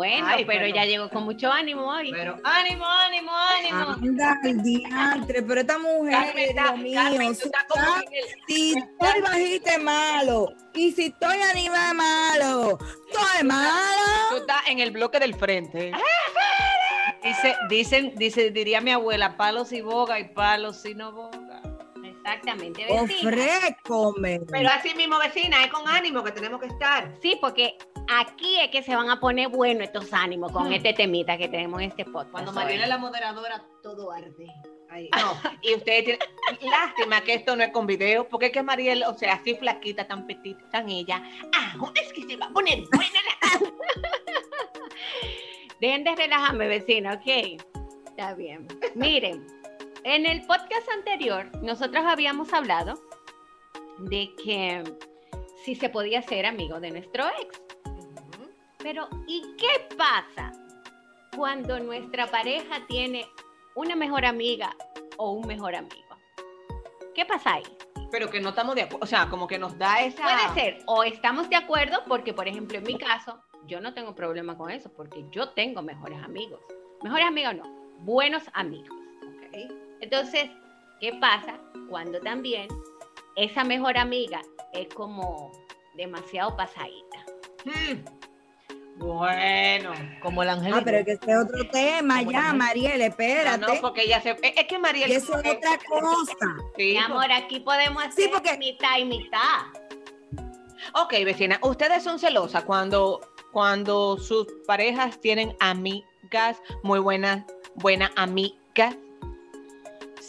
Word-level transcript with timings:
Bueno, 0.00 0.26
Ay, 0.28 0.46
pero, 0.46 0.60
pero- 0.60 0.64
ella 0.64 0.84
llegó 0.86 1.10
con 1.10 1.24
mucho 1.24 1.52
ánimo 1.52 1.82
hoy. 1.86 2.10
Pero 2.10 2.38
ánimo, 2.42 2.86
ánimo, 2.86 3.30
ánimo. 3.36 3.80
Anda, 3.80 4.38
el 4.44 4.62
diantre, 4.62 5.42
pero 5.42 5.60
esta 5.60 5.76
mujer, 5.78 6.12
Carmen, 6.12 6.48
está- 6.48 6.62
Dios 6.62 6.78
mío, 6.78 7.00
Carmen, 7.02 7.28
tú 7.28 7.34
si 7.34 7.44
estás 7.44 7.64
como 7.68 7.84
está- 7.84 8.00
en 8.00 8.14
el- 8.14 8.24
si 8.46 8.78
estoy 8.78 9.20
bajita 9.20 9.72
es 9.74 9.82
malo, 9.82 10.54
y 10.72 10.92
si 10.92 11.04
estoy 11.08 11.36
arriba 11.42 11.88
es 11.88 11.94
malo, 11.94 12.78
todo 13.12 13.26
es 13.34 13.40
Tú 13.40 13.46
malo. 13.46 14.36
estás 14.38 14.62
en 14.68 14.78
el 14.78 14.90
bloque 14.90 15.18
del 15.20 15.34
frente. 15.34 15.92
Dice, 17.22 17.54
dicen, 17.68 18.14
dice, 18.16 18.50
diría 18.50 18.80
mi 18.80 18.92
abuela, 18.92 19.36
palos 19.36 19.70
y 19.72 19.82
boga 19.82 20.18
y 20.18 20.28
palos 20.32 20.82
y 20.86 20.94
no 20.94 21.12
boga. 21.12 21.49
Exactamente, 22.22 22.84
vecina. 22.84 23.30
Ofrécome. 23.30 24.40
Pero 24.50 24.68
así 24.68 24.94
mismo, 24.94 25.18
vecina, 25.18 25.64
es 25.64 25.70
con 25.70 25.86
ánimo 25.88 26.22
que 26.22 26.32
tenemos 26.32 26.60
que 26.60 26.66
estar. 26.66 27.14
Sí, 27.22 27.38
porque 27.40 27.76
aquí 28.08 28.58
es 28.60 28.70
que 28.70 28.82
se 28.82 28.94
van 28.94 29.08
a 29.10 29.20
poner 29.20 29.48
buenos 29.48 29.84
estos 29.84 30.12
ánimos 30.12 30.52
con 30.52 30.68
Hmm. 30.68 30.72
este 30.72 30.92
temita 30.92 31.38
que 31.38 31.48
tenemos 31.48 31.80
en 31.80 31.90
este 31.90 32.04
podcast. 32.04 32.30
Cuando. 32.32 32.52
Mariela 32.52 32.84
es 32.84 32.88
la 32.88 32.98
moderadora, 32.98 33.64
todo 33.82 34.10
arde. 34.12 34.46
Ahí. 34.90 35.08
No, 35.16 35.36
y 35.62 35.74
ustedes 35.74 36.04
tienen. 36.04 36.20
Lástima 36.68 37.20
que 37.20 37.34
esto 37.34 37.54
no 37.54 37.62
es 37.62 37.70
con 37.70 37.86
video, 37.86 38.28
porque 38.28 38.46
es 38.46 38.52
que 38.52 38.62
Mariel, 38.62 39.04
o 39.04 39.14
sea, 39.14 39.34
así 39.34 39.54
flaquita, 39.54 40.06
tan 40.06 40.26
petita, 40.26 40.68
tan 40.70 40.88
ella. 40.88 41.22
Ah, 41.56 41.74
es 41.94 42.12
que 42.12 42.24
se 42.24 42.36
va 42.36 42.46
a 42.46 42.50
poner 42.50 42.80
buena 42.92 43.20
la. 43.24 43.70
Dejen 45.80 46.04
de 46.04 46.14
relajarme, 46.14 46.68
vecino, 46.68 47.12
¿ok? 47.14 47.58
Está 48.08 48.34
bien. 48.34 48.66
Miren, 48.94 49.46
en 50.04 50.26
el 50.26 50.42
podcast 50.46 50.88
anterior, 50.96 51.50
nosotros 51.62 52.04
habíamos 52.06 52.52
hablado 52.52 52.94
de 53.98 54.34
que 54.42 54.82
si 55.64 55.74
se 55.74 55.88
podía 55.88 56.22
ser 56.22 56.46
amigo 56.46 56.80
de 56.80 56.90
nuestro 56.90 57.24
ex. 57.40 57.60
Pero, 58.78 59.08
¿y 59.26 59.42
qué 59.58 59.94
pasa 59.96 60.52
cuando 61.36 61.78
nuestra 61.80 62.26
pareja 62.26 62.86
tiene 62.88 63.26
una 63.74 63.94
mejor 63.94 64.24
amiga 64.24 64.74
o 65.18 65.32
un 65.32 65.46
mejor 65.46 65.74
amigo? 65.74 66.16
¿Qué 67.14 67.26
pasa 67.26 67.54
ahí? 67.54 67.62
Pero 68.10 68.30
que 68.30 68.40
no 68.40 68.48
estamos 68.48 68.74
de 68.74 68.82
acuerdo, 68.82 69.04
o 69.04 69.06
sea, 69.06 69.28
como 69.28 69.46
que 69.46 69.58
nos 69.58 69.76
da 69.78 70.00
esa. 70.00 70.22
Puede 70.22 70.54
ser, 70.54 70.78
o 70.86 71.04
estamos 71.04 71.48
de 71.50 71.56
acuerdo, 71.56 72.02
porque 72.08 72.32
por 72.32 72.48
ejemplo 72.48 72.78
en 72.78 72.84
mi 72.84 72.96
caso, 72.96 73.40
yo 73.66 73.80
no 73.80 73.92
tengo 73.92 74.14
problema 74.14 74.56
con 74.56 74.70
eso, 74.70 74.90
porque 74.92 75.26
yo 75.30 75.50
tengo 75.50 75.82
mejores 75.82 76.20
amigos. 76.22 76.60
Mejores 77.02 77.26
amigos 77.26 77.54
no, 77.56 77.64
buenos 78.00 78.44
amigos. 78.54 78.96
¿ok? 79.22 79.89
Entonces, 80.00 80.50
¿qué 81.00 81.12
pasa 81.20 81.58
cuando 81.88 82.20
también 82.20 82.68
esa 83.36 83.64
mejor 83.64 83.98
amiga 83.98 84.40
es 84.72 84.88
como 84.94 85.52
demasiado 85.94 86.56
pasadita? 86.56 87.24
Hmm. 87.64 88.04
Bueno, 88.96 89.92
como 90.22 90.42
el 90.42 90.50
ángel. 90.50 90.74
Ah, 90.74 90.82
pero 90.84 90.98
es 90.98 91.04
que 91.06 91.12
este 91.12 91.30
es 91.32 91.38
otro 91.38 91.66
tema 91.70 92.20
ya, 92.22 92.52
Mariel, 92.52 92.98
No, 92.98 93.04
espérate. 93.06 93.58
no, 93.58 93.80
porque 93.80 94.02
ella 94.02 94.20
se. 94.20 94.36
Es 94.42 94.66
que 94.66 94.78
Mariel. 94.78 95.10
Y 95.10 95.14
eso 95.14 95.38
es 95.38 95.56
otra 95.56 95.78
cosa. 95.88 96.34
Mi 96.76 96.98
amor, 96.98 97.32
aquí 97.32 97.60
podemos 97.60 98.02
hacer 98.04 98.24
Sí, 98.24 98.30
porque- 98.32 98.58
mitad 98.58 98.98
y 98.98 99.04
mitad. 99.06 99.62
Ok, 100.94 101.12
vecina, 101.24 101.58
ustedes 101.62 102.02
son 102.02 102.18
celosas 102.18 102.64
cuando, 102.64 103.20
cuando 103.52 104.18
sus 104.18 104.46
parejas 104.66 105.18
tienen 105.20 105.56
amigas 105.60 106.60
muy 106.82 106.98
buenas, 107.00 107.44
buenas 107.76 108.10
amigas, 108.16 108.96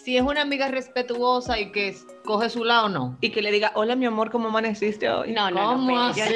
Si 0.03 0.17
es 0.17 0.23
una 0.23 0.41
amiga 0.41 0.67
respetuosa 0.67 1.59
y 1.59 1.71
que 1.71 1.95
coge 2.25 2.49
su 2.49 2.63
lado, 2.63 2.89
no. 2.89 3.17
y 3.21 3.29
que 3.29 3.41
le 3.41 3.51
diga, 3.51 3.71
hola 3.75 3.95
mi 3.95 4.05
amor, 4.05 4.31
¿cómo 4.31 4.47
amaneciste 4.47 5.07
hoy? 5.09 5.31
No, 5.31 5.51
no, 5.51 5.73
¿Cómo 5.73 5.91
no. 5.95 6.01
así? 6.07 6.21
Eso 6.21 6.33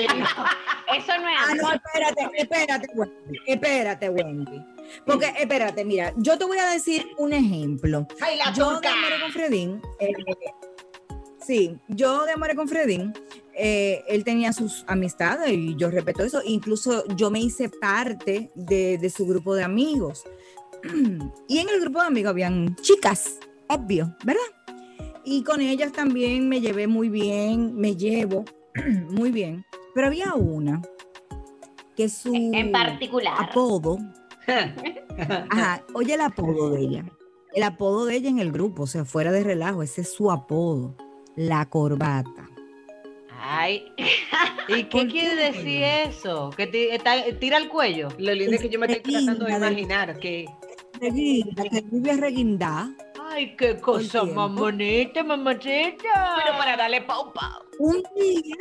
no 1.17 1.29
es 1.29 1.37
Ah, 1.39 1.51
amor. 1.51 1.57
no, 1.63 1.73
espérate, 1.73 2.29
espérate, 2.37 2.87
Wendy. 2.93 3.39
Espérate, 3.47 4.09
Wendy. 4.09 4.61
Porque, 5.05 5.33
espérate, 5.39 5.83
mira, 5.83 6.13
yo 6.17 6.37
te 6.37 6.45
voy 6.45 6.59
a 6.59 6.69
decir 6.69 7.07
un 7.17 7.33
ejemplo. 7.33 8.07
¡Ay, 8.21 8.37
la 8.37 8.53
Yo 8.53 8.79
de! 8.79 8.87
Amore 8.87 9.19
con 9.21 9.31
Fredín, 9.31 9.81
eh, 9.99 10.11
sí, 11.39 11.75
yo 11.87 12.25
de 12.25 12.33
Amore 12.33 12.55
con 12.55 12.67
Fredín, 12.67 13.13
eh, 13.55 14.03
él 14.07 14.23
tenía 14.23 14.53
sus 14.53 14.83
amistades 14.87 15.51
y 15.51 15.75
yo 15.75 15.89
respeto 15.89 16.23
eso. 16.23 16.41
Incluso 16.45 17.03
yo 17.15 17.31
me 17.31 17.39
hice 17.39 17.69
parte 17.69 18.51
de, 18.53 18.97
de 18.99 19.09
su 19.09 19.25
grupo 19.25 19.55
de 19.55 19.63
amigos. 19.63 20.23
Y 21.47 21.57
en 21.59 21.69
el 21.69 21.79
grupo 21.81 21.99
de 22.01 22.07
amigos 22.07 22.29
habían 22.31 22.75
chicas, 22.75 23.39
obvio, 23.69 24.15
¿verdad? 24.23 24.41
Y 25.23 25.43
con 25.43 25.61
ellas 25.61 25.91
también 25.91 26.47
me 26.47 26.61
llevé 26.61 26.87
muy 26.87 27.09
bien, 27.09 27.75
me 27.75 27.95
llevo 27.95 28.45
muy 29.09 29.31
bien. 29.31 29.65
Pero 29.93 30.07
había 30.07 30.33
una 30.35 30.81
que 31.95 32.09
su 32.09 32.33
En 32.33 32.71
particular. 32.71 33.33
apodo, 33.39 33.97
ajá, 35.49 35.83
oye 35.93 36.13
el 36.13 36.21
apodo 36.21 36.71
de 36.71 36.81
ella. 36.81 37.05
El 37.53 37.63
apodo 37.63 38.05
de 38.05 38.15
ella 38.17 38.29
en 38.29 38.39
el 38.39 38.51
grupo, 38.51 38.83
o 38.83 38.87
sea, 38.87 39.05
fuera 39.05 39.31
de 39.31 39.41
relajo, 39.43 39.81
ese 39.81 40.01
es 40.01 40.11
su 40.13 40.29
apodo, 40.29 40.95
la 41.37 41.65
corbata. 41.69 42.49
Ay, 43.39 43.85
¿Y 44.67 44.83
qué 44.83 44.97
¿Por 44.97 45.07
quiere 45.07 45.35
decir 45.35 45.83
eso? 45.83 46.49
¿Que 46.57 46.67
tira 47.39 47.57
el 47.57 47.69
cuello? 47.69 48.09
lo 48.17 48.33
lindo 48.33 48.55
es 48.55 48.61
que 48.61 48.69
yo 48.69 48.79
me 48.79 48.87
estoy 48.87 49.13
tratando 49.13 49.45
de 49.45 49.53
imaginar 49.53 50.19
que... 50.19 50.45
Reguinda, 50.99 51.63
que 51.63 51.81
vive 51.81 52.13
reguindá. 52.17 52.89
Ay, 53.35 53.53
qué 53.57 53.77
cosa 53.81 54.23
más 54.23 54.49
bonita, 54.53 55.21
mamachita. 55.21 56.35
Pero 56.37 56.57
para 56.57 56.77
darle 56.77 57.01
pau 57.01 57.33
pau. 57.33 57.63
Un 57.79 58.01
día, 58.15 58.55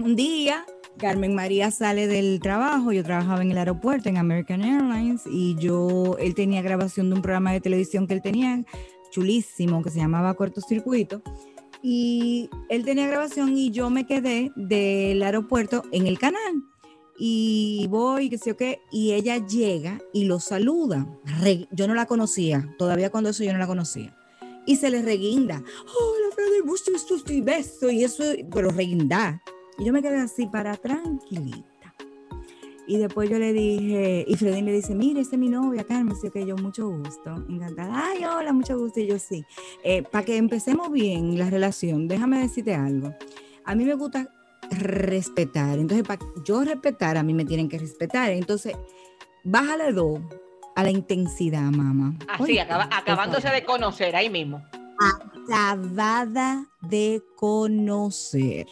un 0.00 0.16
día, 0.16 0.66
Carmen 0.98 1.36
María 1.36 1.70
sale 1.70 2.08
del 2.08 2.40
trabajo, 2.40 2.90
yo 2.90 3.04
trabajaba 3.04 3.42
en 3.42 3.52
el 3.52 3.58
aeropuerto 3.58 4.08
en 4.08 4.16
American 4.16 4.64
Airlines 4.64 5.22
y 5.30 5.54
yo, 5.60 6.16
él 6.18 6.34
tenía 6.34 6.60
grabación 6.60 7.08
de 7.08 7.14
un 7.14 7.22
programa 7.22 7.52
de 7.52 7.60
televisión 7.60 8.08
que 8.08 8.14
él 8.14 8.20
tenía, 8.20 8.64
chulísimo, 9.12 9.80
que 9.84 9.90
se 9.90 10.00
llamaba 10.00 10.34
Cortocircuito, 10.34 11.22
y 11.84 12.50
él 12.68 12.84
tenía 12.84 13.06
grabación 13.06 13.56
y 13.56 13.70
yo 13.70 13.90
me 13.90 14.06
quedé 14.06 14.50
del 14.56 15.22
aeropuerto 15.22 15.84
en 15.92 16.08
el 16.08 16.18
canal. 16.18 16.64
Y 17.22 17.86
voy, 17.90 18.30
qué 18.30 18.38
sé 18.38 18.48
yo 18.48 18.56
qué, 18.56 18.80
y 18.90 19.12
ella 19.12 19.46
llega 19.46 20.00
y 20.10 20.24
lo 20.24 20.40
saluda. 20.40 21.06
Yo 21.70 21.86
no 21.86 21.92
la 21.92 22.06
conocía, 22.06 22.74
todavía 22.78 23.10
cuando 23.10 23.28
eso 23.28 23.44
yo 23.44 23.52
no 23.52 23.58
la 23.58 23.66
conocía. 23.66 24.16
Y 24.64 24.76
se 24.76 24.88
le 24.88 25.02
reguinda. 25.02 25.56
Hola, 25.56 26.34
Freddy, 26.34 26.60
gusto, 26.66 26.90
gusto 26.92 27.30
y 27.30 27.42
beso. 27.42 27.90
Y 27.90 28.04
eso, 28.04 28.24
pero 28.50 28.70
reguinda. 28.70 29.42
Y 29.78 29.84
yo 29.84 29.92
me 29.92 30.00
quedé 30.00 30.16
así 30.16 30.46
para 30.46 30.74
tranquilita. 30.76 31.94
Y 32.86 32.96
después 32.96 33.28
yo 33.28 33.38
le 33.38 33.52
dije, 33.52 34.24
y 34.26 34.34
Freddy 34.36 34.62
le 34.62 34.72
dice, 34.72 34.94
mire, 34.94 35.20
esta 35.20 35.36
es 35.36 35.40
mi 35.40 35.50
novia, 35.50 35.84
Carmen, 35.84 36.16
sí, 36.16 36.30
que 36.30 36.46
yo, 36.46 36.56
mucho 36.56 36.88
gusto, 36.88 37.34
encantada. 37.50 38.02
Ay, 38.08 38.24
hola, 38.24 38.54
mucho 38.54 38.78
gusto, 38.78 38.98
y 38.98 39.06
yo 39.06 39.18
sí. 39.18 39.44
para 40.10 40.24
que 40.24 40.38
empecemos 40.38 40.90
bien 40.90 41.38
la 41.38 41.50
relación, 41.50 42.08
déjame 42.08 42.40
decirte 42.40 42.74
algo. 42.74 43.14
A 43.66 43.74
mí 43.74 43.84
me 43.84 43.94
gusta 43.94 44.32
respetar, 44.70 45.78
entonces 45.78 46.06
para 46.06 46.20
yo 46.44 46.62
respetar, 46.64 47.16
a 47.16 47.22
mí 47.22 47.34
me 47.34 47.44
tienen 47.44 47.68
que 47.68 47.78
respetar. 47.78 48.30
Entonces, 48.30 48.74
bájale 49.44 49.92
dos 49.92 50.20
a 50.76 50.82
la 50.82 50.90
intensidad, 50.90 51.62
mamá. 51.70 52.14
Así, 52.28 52.58
acaba- 52.58 52.88
acabándose 52.92 53.48
de 53.50 53.64
conocer 53.64 54.14
ahí 54.16 54.30
mismo. 54.30 54.62
Acabada 55.48 56.66
de 56.82 57.22
conocer. 57.36 58.66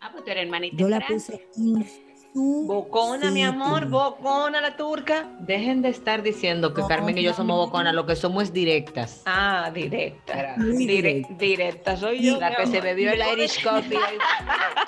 Ah, 0.00 0.10
pues 0.12 0.24
tú 0.24 0.30
eres 0.30 0.44
hermanita. 0.44 0.76
Yo 0.76 0.88
la 0.88 1.00
puse 1.06 1.48
en 1.56 1.84
su 2.32 2.64
Bocona, 2.66 3.30
mi 3.30 3.42
amor, 3.44 3.88
bocona 3.88 4.60
la 4.62 4.74
turca. 4.76 5.28
Dejen 5.40 5.82
de 5.82 5.90
estar 5.90 6.22
diciendo 6.22 6.72
que 6.72 6.80
No, 6.80 6.88
Carmen 6.88 7.18
y 7.18 7.22
yo 7.22 7.34
somos 7.34 7.56
no. 7.58 7.66
boconas, 7.66 7.92
lo 7.94 8.06
que 8.06 8.16
somos 8.16 8.44
es 8.44 8.52
directas. 8.54 9.20
Ah, 9.26 9.70
directa. 9.72 10.56
Directa. 10.56 11.96
soy 11.98 12.22
yo. 12.22 12.40
La 12.40 12.56
que 12.56 12.66
se 12.66 12.80
bebió 12.80 13.12
el 13.12 13.20
Irish 13.34 13.62
Coffee. 13.62 13.98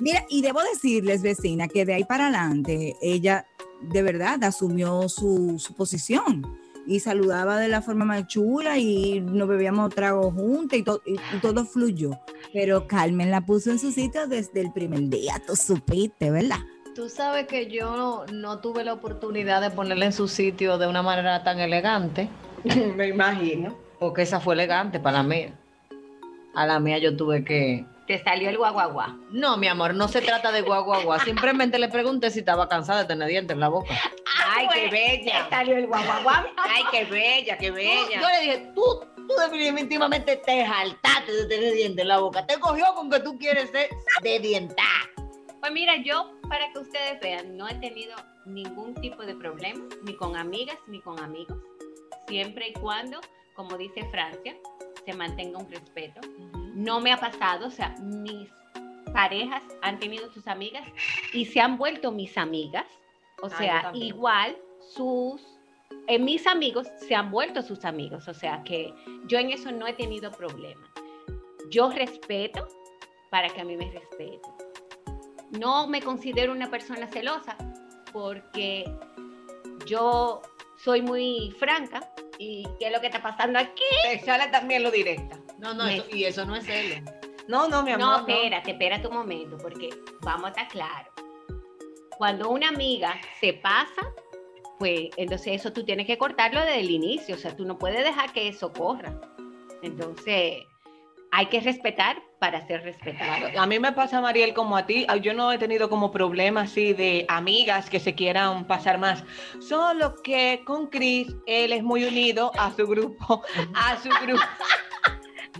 Mira, 0.00 0.24
y 0.28 0.42
debo 0.42 0.60
decirles, 0.62 1.22
vecina, 1.22 1.68
que 1.68 1.84
de 1.84 1.94
ahí 1.94 2.04
para 2.04 2.24
adelante 2.28 2.94
ella 3.02 3.46
de 3.80 4.02
verdad 4.02 4.42
asumió 4.44 5.08
su, 5.08 5.56
su 5.58 5.74
posición 5.74 6.46
y 6.86 7.00
saludaba 7.00 7.58
de 7.58 7.68
la 7.68 7.82
forma 7.82 8.04
más 8.04 8.26
chula 8.26 8.78
y 8.78 9.20
nos 9.20 9.48
bebíamos 9.48 9.94
tragos 9.94 10.32
juntos 10.34 10.78
y, 10.78 10.82
to- 10.82 11.02
y- 11.06 11.14
y 11.14 11.40
todo 11.40 11.64
fluyó. 11.64 12.10
Pero 12.52 12.86
Carmen 12.86 13.30
la 13.30 13.40
puso 13.40 13.70
en 13.70 13.78
su 13.78 13.90
sitio 13.92 14.26
desde 14.26 14.60
el 14.60 14.72
primer 14.72 15.08
día, 15.08 15.40
tú 15.46 15.54
supiste, 15.56 16.30
¿verdad? 16.30 16.58
Tú 16.94 17.08
sabes 17.08 17.46
que 17.46 17.70
yo 17.70 17.96
no, 17.96 18.26
no 18.32 18.58
tuve 18.60 18.84
la 18.84 18.92
oportunidad 18.92 19.60
de 19.62 19.70
ponerla 19.70 20.06
en 20.06 20.12
su 20.12 20.28
sitio 20.28 20.76
de 20.78 20.86
una 20.86 21.02
manera 21.02 21.42
tan 21.42 21.58
elegante, 21.58 22.28
Me 22.96 23.08
imagino. 23.08 23.74
Porque 23.98 24.22
esa 24.22 24.40
fue 24.40 24.54
elegante 24.54 24.98
para 25.00 25.18
la 25.18 25.22
mía. 25.22 25.54
A 26.54 26.66
la 26.66 26.78
mía 26.80 26.98
yo 26.98 27.16
tuve 27.16 27.44
que... 27.44 27.86
Te 28.06 28.22
salió 28.22 28.48
el 28.50 28.58
guaguaguá. 28.58 29.16
No, 29.30 29.56
mi 29.56 29.68
amor, 29.68 29.94
no 29.94 30.08
se 30.08 30.20
trata 30.22 30.50
de 30.52 30.62
guaguaguá. 30.62 31.20
Simplemente 31.20 31.78
le 31.78 31.88
pregunté 31.88 32.30
si 32.30 32.40
estaba 32.40 32.68
cansada 32.68 33.02
de 33.02 33.08
tener 33.08 33.28
dientes 33.28 33.54
en 33.54 33.60
la 33.60 33.68
boca. 33.68 33.94
Ay, 34.44 34.66
qué 34.72 34.80
Te 34.88 34.90
bella. 34.90 35.46
salió 35.48 35.76
el 35.76 35.86
guaguaguá. 35.86 36.46
Ay, 36.56 36.82
qué 36.90 37.04
bella, 37.04 37.56
qué 37.58 37.66
Yo 37.66 37.74
bella. 37.74 38.30
le 38.30 38.40
dije, 38.40 38.72
tú, 38.74 38.82
tú 39.16 39.34
definitivamente 39.40 40.36
te 40.36 40.66
jaltaste 40.66 41.32
de 41.32 41.46
tener 41.46 41.74
dientes 41.74 42.02
en 42.02 42.08
la 42.08 42.18
boca. 42.18 42.44
Te 42.46 42.58
cogió 42.58 42.86
con 42.94 43.08
que 43.10 43.20
tú 43.20 43.38
quieres 43.38 43.70
ser 43.70 43.88
de 44.22 44.38
dientar. 44.40 44.86
Pues 45.60 45.70
mira, 45.72 45.94
yo, 46.04 46.32
para 46.48 46.72
que 46.72 46.80
ustedes 46.80 47.20
vean, 47.20 47.56
no 47.56 47.68
he 47.68 47.74
tenido 47.76 48.16
ningún 48.46 48.94
tipo 48.96 49.22
de 49.22 49.36
problema, 49.36 49.84
ni 50.02 50.16
con 50.16 50.36
amigas, 50.36 50.76
ni 50.88 51.00
con 51.00 51.20
amigos. 51.20 51.56
Siempre 52.26 52.68
y 52.68 52.72
cuando, 52.72 53.20
como 53.54 53.76
dice 53.78 54.04
Francia, 54.10 54.56
se 55.06 55.12
mantenga 55.12 55.58
un 55.58 55.70
respeto. 55.70 56.20
No 56.74 57.00
me 57.00 57.12
ha 57.12 57.18
pasado, 57.18 57.66
o 57.66 57.70
sea, 57.70 57.94
mis 58.00 58.48
parejas 59.12 59.62
han 59.82 59.98
tenido 59.98 60.30
sus 60.32 60.46
amigas 60.48 60.82
y 61.32 61.44
se 61.44 61.60
han 61.60 61.76
vuelto 61.78 62.12
mis 62.12 62.36
amigas. 62.38 62.86
O 63.42 63.46
Ah, 63.46 63.58
sea, 63.58 63.90
igual 63.94 64.56
sus... 64.94 65.42
eh, 66.06 66.18
mis 66.18 66.46
amigos 66.46 66.88
se 67.06 67.14
han 67.14 67.30
vuelto 67.30 67.62
sus 67.62 67.84
amigos, 67.84 68.28
o 68.28 68.34
sea 68.34 68.62
que 68.64 68.94
yo 69.26 69.38
en 69.38 69.50
eso 69.50 69.72
no 69.72 69.86
he 69.86 69.92
tenido 69.94 70.30
problema. 70.30 70.88
Yo 71.70 71.90
respeto 71.90 72.68
para 73.30 73.48
que 73.48 73.60
a 73.60 73.64
mí 73.64 73.76
me 73.76 73.90
respeten 73.90 74.40
no 75.58 75.86
me 75.86 76.00
considero 76.00 76.50
una 76.52 76.70
persona 76.70 77.06
celosa 77.08 77.56
porque 78.10 78.90
yo 79.86 80.40
soy 80.82 81.02
muy 81.02 81.54
franca 81.58 82.08
y 82.38 82.66
qué 82.78 82.86
es 82.86 82.92
lo 82.92 83.00
que 83.02 83.08
está 83.08 83.20
pasando 83.22 83.58
aquí. 83.58 83.82
Te 84.02 84.18
sale 84.20 84.46
también 84.48 84.82
lo 84.82 84.90
directa. 84.90 85.38
No, 85.62 85.72
no, 85.74 85.84
Me- 85.84 85.96
eso- 85.96 86.06
y 86.10 86.24
eso 86.24 86.44
no 86.44 86.56
es 86.56 86.64
celo. 86.66 86.96
No, 87.48 87.68
no, 87.68 87.82
mi 87.82 87.92
amor. 87.92 88.06
No, 88.06 88.18
espérate, 88.28 88.72
espérate 88.72 89.06
un 89.08 89.14
momento 89.14 89.56
porque 89.58 89.90
vamos 90.20 90.46
a 90.46 90.48
estar 90.50 90.68
claros. 90.68 91.12
Cuando 92.18 92.50
una 92.50 92.68
amiga 92.68 93.14
se 93.40 93.52
pasa, 93.54 94.02
pues 94.78 95.10
entonces 95.16 95.54
eso 95.60 95.72
tú 95.72 95.84
tienes 95.84 96.06
que 96.06 96.18
cortarlo 96.18 96.60
desde 96.60 96.80
el 96.80 96.90
inicio, 96.90 97.34
o 97.34 97.38
sea, 97.38 97.56
tú 97.56 97.64
no 97.64 97.78
puedes 97.78 98.04
dejar 98.04 98.32
que 98.32 98.48
eso 98.48 98.72
corra. 98.72 99.14
Entonces, 99.82 100.62
hay 101.32 101.46
que 101.46 101.60
respetar 101.60 102.22
para 102.38 102.64
ser 102.66 102.82
respetado. 102.82 103.58
A 103.60 103.66
mí 103.66 103.78
me 103.78 103.92
pasa, 103.92 104.20
Mariel, 104.20 104.52
como 104.54 104.76
a 104.76 104.84
ti. 104.86 105.06
Yo 105.22 105.32
no 105.32 105.50
he 105.50 105.58
tenido 105.58 105.88
como 105.88 106.10
problemas 106.12 106.70
así 106.70 106.92
de 106.92 107.24
amigas 107.28 107.88
que 107.88 107.98
se 108.00 108.14
quieran 108.14 108.66
pasar 108.66 108.98
más. 108.98 109.24
Solo 109.60 110.14
que 110.22 110.62
con 110.66 110.88
Chris, 110.88 111.34
él 111.46 111.72
es 111.72 111.82
muy 111.82 112.04
unido 112.04 112.52
a 112.58 112.70
su 112.72 112.86
grupo. 112.86 113.42
A 113.74 113.96
su 113.98 114.10
grupo. 114.24 114.42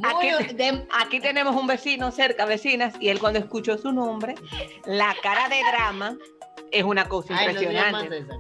Aquí, 0.02 0.54
de- 0.54 0.86
aquí 1.00 1.20
tenemos 1.20 1.54
un 1.56 1.66
vecino 1.66 2.10
cerca, 2.10 2.44
vecinas, 2.44 2.94
y 3.00 3.08
él 3.08 3.18
cuando 3.20 3.38
escuchó 3.38 3.78
su 3.78 3.92
nombre, 3.92 4.34
la 4.84 5.14
cara 5.22 5.48
de 5.48 5.60
drama 5.70 6.16
es 6.70 6.84
una 6.84 7.08
cosa 7.08 7.36
Ay, 7.36 7.46
no 7.46 7.52
impresionante. 7.62 8.20
César. 8.22 8.36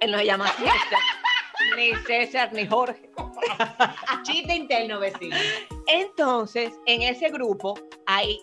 él 0.00 0.10
no 0.12 0.18
se 0.18 0.24
llama 0.26 0.48
César, 0.48 0.98
ni 1.76 1.94
César, 2.06 2.52
ni 2.52 2.66
Jorge. 2.66 3.10
Chiste 4.22 4.54
interno, 4.54 5.00
vecino. 5.00 5.36
Entonces, 5.86 6.72
en 6.86 7.02
ese 7.02 7.28
grupo 7.30 7.74
hay 8.06 8.40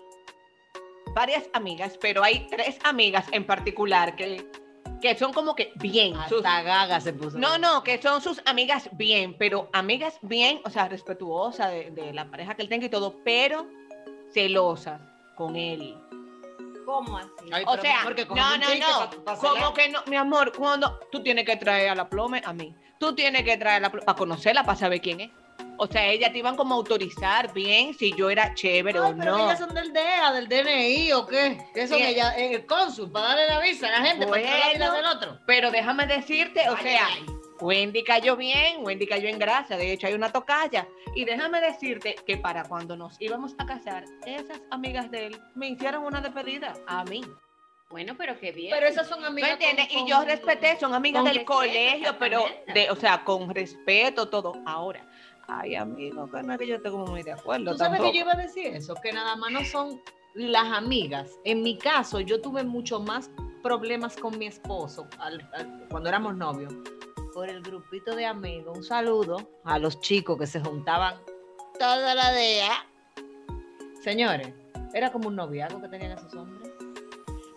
varias 1.15 1.49
amigas, 1.53 1.97
pero 2.01 2.23
hay 2.23 2.47
tres 2.49 2.77
amigas 2.83 3.25
en 3.31 3.45
particular 3.45 4.15
que, 4.15 4.45
que 5.01 5.15
son 5.17 5.31
como 5.33 5.55
que 5.55 5.71
bien. 5.75 6.13
sus- 6.29 6.37
Hasta 6.45 6.61
gaga 6.63 6.99
se 6.99 7.13
puso. 7.13 7.37
no, 7.37 7.57
no, 7.57 7.83
que 7.83 8.01
son 8.01 8.21
sus 8.21 8.41
amigas 8.45 8.89
bien, 8.93 9.35
pero 9.37 9.69
amigas 9.73 10.17
bien, 10.21 10.59
o 10.65 10.69
sea, 10.69 10.87
respetuosas 10.87 11.71
de, 11.71 11.91
de 11.91 12.13
la 12.13 12.29
pareja 12.29 12.55
que 12.55 12.61
él 12.63 12.69
tenga 12.69 12.85
y 12.85 12.89
todo, 12.89 13.15
pero 13.23 13.67
celosas 14.33 14.99
con 15.35 15.55
él. 15.55 15.95
¿Cómo 16.85 17.17
así? 17.17 17.29
Ay, 17.51 17.63
O 17.67 17.77
sea, 17.81 18.03
no, 18.29 18.35
no, 18.57 18.67
no. 18.79 19.23
pa- 19.25 19.37
Como 19.37 19.73
que 19.73 19.89
no, 19.89 19.99
mi 20.07 20.15
amor, 20.15 20.53
cuando 20.57 20.99
tú 21.11 21.21
tienes 21.21 21.45
que 21.45 21.57
traer 21.57 21.89
a 21.89 21.95
la 21.95 22.09
plome 22.09 22.41
a 22.45 22.53
mí, 22.53 22.73
tú 22.99 23.13
tienes 23.13 23.43
que 23.43 23.57
traer 23.57 23.77
a 23.77 23.79
la 23.81 23.91
plome 23.91 24.05
para 24.05 24.17
conocerla, 24.17 24.63
para 24.63 24.77
saber 24.77 25.01
quién 25.01 25.19
es. 25.21 25.31
O 25.77 25.87
sea, 25.87 26.05
ellas 26.07 26.31
te 26.31 26.39
iban 26.39 26.55
como 26.55 26.73
a 26.73 26.77
autorizar 26.77 27.53
bien 27.53 27.93
si 27.93 28.11
yo 28.13 28.29
era 28.29 28.53
chévere 28.55 28.99
Ay, 28.99 29.11
o 29.11 29.15
pero 29.17 29.37
no. 29.37 29.45
ellas 29.45 29.59
son 29.59 29.73
del 29.73 29.93
DEA, 29.93 30.31
del 30.33 30.47
DNI 30.47 31.11
o 31.13 31.25
qué? 31.27 31.57
¿Qué 31.73 31.87
son 31.87 31.97
Sí. 31.99 32.03
ellas? 32.05 32.33
El 32.37 32.65
cónsul, 32.65 33.11
para 33.11 33.27
darle 33.29 33.47
la 33.47 33.59
visa 33.61 33.87
a 33.87 33.91
la 33.99 34.05
gente, 34.07 34.25
para 34.27 34.41
entrar 34.41 34.57
a 34.61 34.65
la 34.67 34.73
vida 34.73 34.91
Bueno. 34.91 35.07
del 35.09 35.17
otro. 35.17 35.39
Pero 35.45 35.71
déjame 35.71 36.07
decirte, 36.07 36.67
o 36.69 36.75
Ay, 36.75 36.83
sea, 36.83 37.07
ay. 37.07 37.25
Wendy 37.59 38.03
cayó 38.03 38.35
bien, 38.35 38.83
Wendy 38.85 39.07
cayó 39.07 39.29
en 39.29 39.39
gracia, 39.39 39.77
de 39.77 39.91
hecho 39.91 40.05
hay 40.07 40.13
una 40.13 40.31
tocaya. 40.31 40.87
Y 41.15 41.25
déjame 41.25 41.59
decirte 41.61 42.15
que 42.25 42.37
para 42.37 42.63
cuando 42.63 42.95
nos 42.95 43.19
íbamos 43.19 43.53
a 43.57 43.65
casar, 43.65 44.03
esas 44.25 44.61
amigas 44.69 45.09
de 45.09 45.27
él 45.27 45.41
me 45.55 45.69
hicieron 45.69 46.03
una 46.05 46.21
despedida 46.21 46.73
a 46.85 47.03
mí. 47.05 47.21
Bueno, 47.89 48.15
pero 48.17 48.37
qué 48.39 48.51
bien. 48.51 48.71
Pero 48.75 48.85
esas 48.85 49.07
son 49.07 49.21
¿Me 49.21 49.27
amigas. 49.27 49.51
entiendes? 49.51 49.87
con- 49.87 50.05
Y 50.05 50.09
yo 50.09 50.21
respeté, 50.25 50.77
son 50.79 50.93
amigas 50.93 51.23
del 51.23 51.35
respeto, 51.35 51.53
colegio, 51.53 52.15
pero, 52.19 52.43
de, 52.73 52.91
o 52.91 52.95
sea, 52.97 53.23
con 53.23 53.49
respeto, 53.55 54.27
todo. 54.27 54.53
Ahora, 54.65 55.03
ay, 55.47 55.75
amigo, 55.75 56.29
que 56.29 56.43
no 56.43 56.53
es 56.53 56.59
que 56.59 56.67
yo 56.67 56.75
esté 56.75 56.89
como 56.91 57.05
muy 57.07 57.23
de 57.23 57.31
acuerdo. 57.33 57.71
¿Tú 57.71 57.77
sabes 57.77 57.93
tampoco. 57.99 58.11
que 58.11 58.17
yo 58.17 58.23
iba 58.25 58.33
a 58.33 58.37
decir 58.37 58.67
eso? 58.67 58.95
Que 59.01 59.11
nada 59.13 59.35
más 59.35 59.51
no 59.51 59.63
son 59.65 60.01
las 60.33 60.65
amigas. 60.71 61.31
En 61.43 61.63
mi 61.63 61.77
caso, 61.77 62.19
yo 62.19 62.41
tuve 62.41 62.63
mucho 62.63 62.99
más 62.99 63.29
problemas 63.63 64.15
con 64.17 64.37
mi 64.37 64.45
esposo 64.47 65.07
al- 65.19 65.49
al- 65.53 65.87
cuando 65.89 66.09
éramos 66.09 66.35
novios 66.35 66.73
por 67.33 67.49
el 67.49 67.61
grupito 67.61 68.15
de 68.15 68.25
amigos. 68.25 68.77
Un 68.77 68.83
saludo 68.83 69.37
a 69.63 69.79
los 69.79 69.99
chicos 70.01 70.37
que 70.37 70.47
se 70.47 70.59
juntaban 70.59 71.15
toda 71.79 72.13
la 72.15 72.33
día. 72.33 72.69
Señores, 74.01 74.53
era 74.93 75.11
como 75.11 75.27
un 75.27 75.35
noviazgo 75.35 75.81
que 75.81 75.87
tenían 75.89 76.11
esos 76.13 76.33
hombres. 76.35 76.71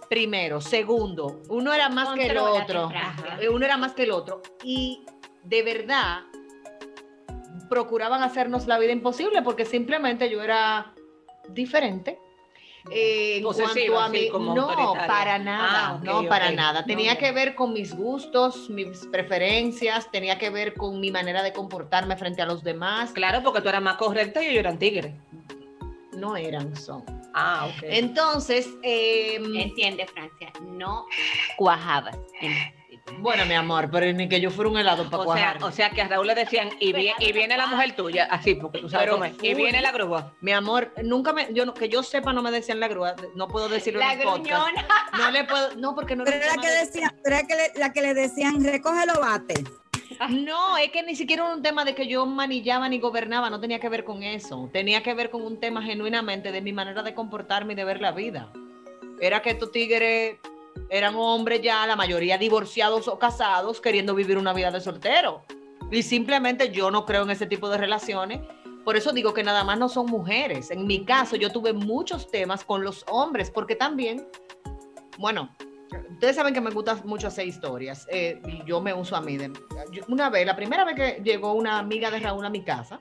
Primero, 0.08 0.60
segundo, 0.60 1.40
uno 1.48 1.72
era 1.72 1.88
más 1.88 2.14
que 2.18 2.26
el 2.26 2.38
otro. 2.38 2.86
Ajá. 2.92 3.38
Uno 3.52 3.64
era 3.64 3.76
más 3.76 3.92
que 3.92 4.02
el 4.02 4.10
otro. 4.10 4.42
Y 4.64 5.04
de 5.44 5.62
verdad, 5.62 6.22
procuraban 7.70 8.22
hacernos 8.22 8.66
la 8.66 8.78
vida 8.78 8.92
imposible 8.92 9.40
porque 9.40 9.64
simplemente 9.64 10.28
yo 10.28 10.42
era 10.42 10.92
diferente. 11.48 12.18
Eh, 12.90 13.36
en 13.36 13.42
Posesiva, 13.42 13.94
cuanto 13.96 14.00
a 14.00 14.08
mí, 14.08 14.28
como 14.30 14.54
no, 14.54 14.70
autoritaria. 14.70 15.06
para 15.06 15.38
nada, 15.38 15.88
Ah, 15.88 16.00
no, 16.02 16.26
para 16.26 16.50
nada. 16.50 16.82
Tenía 16.84 17.12
No, 17.14 17.18
que 17.20 17.30
ver 17.32 17.54
con 17.54 17.72
mis 17.74 17.94
gustos, 17.94 18.70
mis 18.70 19.06
preferencias, 19.06 20.10
tenía 20.10 20.38
que 20.38 20.48
ver 20.50 20.72
con 20.74 20.98
mi 20.98 21.10
manera 21.10 21.42
de 21.42 21.52
comportarme 21.52 22.16
frente 22.16 22.40
a 22.42 22.46
los 22.46 22.64
demás. 22.64 23.12
Claro, 23.12 23.42
porque 23.42 23.60
tú 23.60 23.68
eras 23.68 23.82
más 23.82 23.96
correcta 23.98 24.42
y 24.42 24.46
ellos 24.46 24.60
eran 24.60 24.78
tigres. 24.78 25.12
No 26.16 26.36
eran, 26.36 26.74
son. 26.74 27.04
Ah, 27.34 27.66
ok. 27.70 27.82
Entonces, 27.82 28.68
em, 28.82 29.54
Entiende, 29.56 30.06
Francia, 30.06 30.50
no 30.62 31.04
cuajabas. 31.58 32.18
en. 32.40 32.79
Bueno, 33.18 33.44
mi 33.46 33.54
amor, 33.54 33.88
pero 33.90 34.10
ni 34.12 34.28
que 34.28 34.40
yo 34.40 34.50
fuera 34.50 34.70
un 34.70 34.78
helado 34.78 35.08
para 35.10 35.22
o, 35.24 35.34
sea, 35.34 35.56
o 35.62 35.70
sea, 35.70 35.90
que 35.90 36.02
a 36.02 36.08
Raúl 36.08 36.26
le 36.26 36.34
decían, 36.34 36.68
y, 36.80 36.92
vie- 36.92 37.14
y 37.18 37.32
viene 37.32 37.56
la 37.56 37.66
mujer 37.66 37.94
tuya, 37.94 38.26
así, 38.30 38.54
porque 38.54 38.78
tú 38.78 38.88
sabes 38.88 39.04
Pero 39.04 39.12
cómo 39.14 39.24
es. 39.26 39.34
Y 39.42 39.54
viene 39.54 39.80
la 39.80 39.92
grúa. 39.92 40.32
Mi 40.40 40.52
amor, 40.52 40.92
nunca 41.02 41.32
me, 41.32 41.52
yo 41.52 41.66
no- 41.66 41.74
que 41.74 41.88
yo 41.88 42.02
sepa 42.02 42.32
no 42.32 42.42
me 42.42 42.50
decían 42.50 42.80
la 42.80 42.88
grúa, 42.88 43.14
no 43.34 43.48
puedo 43.48 43.68
decirlo 43.68 44.00
La 44.00 44.12
en 44.14 44.20
el 44.20 44.24
podcast. 44.24 44.48
gruñona. 44.66 44.88
No 45.18 45.30
le 45.30 45.44
puedo, 45.44 45.74
no, 45.76 45.94
porque 45.94 46.16
no 46.16 46.24
Pero 46.24 46.36
era 46.36 46.54
la 46.56 46.62
que 46.62 46.68
de- 46.68 46.76
decían, 46.86 47.10
pero 47.22 47.36
era 47.36 47.46
que 47.46 47.54
le- 47.56 47.72
la 47.78 47.92
que 47.92 48.02
le 48.02 48.14
decían, 48.14 48.62
recógelo 48.64 49.14
bate. 49.20 49.64
No, 50.28 50.76
es 50.76 50.90
que 50.90 51.02
ni 51.02 51.14
siquiera 51.16 51.44
era 51.46 51.54
un 51.54 51.62
tema 51.62 51.84
de 51.84 51.94
que 51.94 52.06
yo 52.06 52.26
manillaba 52.26 52.88
ni 52.88 52.98
gobernaba, 53.00 53.48
no 53.48 53.58
tenía 53.60 53.80
que 53.80 53.88
ver 53.88 54.04
con 54.04 54.22
eso. 54.22 54.68
Tenía 54.72 55.02
que 55.02 55.14
ver 55.14 55.30
con 55.30 55.42
un 55.42 55.58
tema 55.60 55.82
genuinamente 55.82 56.52
de 56.52 56.60
mi 56.60 56.72
manera 56.72 57.02
de 57.02 57.14
comportarme 57.14 57.72
y 57.72 57.76
de 57.76 57.84
ver 57.84 58.00
la 58.00 58.12
vida. 58.12 58.52
Era 59.20 59.40
que 59.40 59.50
estos 59.50 59.70
tigres 59.72 60.36
Eran 60.88 61.14
hombres 61.16 61.62
ya, 61.62 61.86
la 61.86 61.96
mayoría 61.96 62.36
divorciados 62.38 63.06
o 63.08 63.18
casados, 63.18 63.80
queriendo 63.80 64.14
vivir 64.14 64.38
una 64.38 64.52
vida 64.52 64.70
de 64.70 64.80
soltero. 64.80 65.42
Y 65.90 66.02
simplemente 66.02 66.70
yo 66.70 66.90
no 66.90 67.04
creo 67.06 67.22
en 67.22 67.30
ese 67.30 67.46
tipo 67.46 67.68
de 67.68 67.78
relaciones. 67.78 68.40
Por 68.84 68.96
eso 68.96 69.12
digo 69.12 69.34
que 69.34 69.42
nada 69.42 69.62
más 69.64 69.78
no 69.78 69.88
son 69.88 70.06
mujeres. 70.06 70.70
En 70.70 70.86
mi 70.86 71.04
caso, 71.04 71.36
yo 71.36 71.50
tuve 71.52 71.72
muchos 71.72 72.30
temas 72.30 72.64
con 72.64 72.82
los 72.82 73.04
hombres, 73.08 73.50
porque 73.50 73.76
también, 73.76 74.26
bueno, 75.18 75.54
ustedes 76.12 76.36
saben 76.36 76.54
que 76.54 76.60
me 76.60 76.70
gusta 76.70 76.96
mucho 77.04 77.28
hacer 77.28 77.46
historias. 77.46 78.06
eh, 78.10 78.40
y 78.46 78.64
yo 78.64 78.80
me 78.80 78.94
uso 78.94 79.16
a 79.16 79.20
mí. 79.20 79.36
de- 79.36 79.52
una 80.08 80.30
vez, 80.30 80.46
la 80.46 80.56
primera 80.56 80.84
vez 80.84 80.94
que 80.94 81.22
llegó 81.22 81.52
una 81.52 81.78
amiga 81.78 82.10
de 82.10 82.20
Raúl 82.20 82.44
a 82.44 82.50
mi 82.50 82.62
casa, 82.64 83.00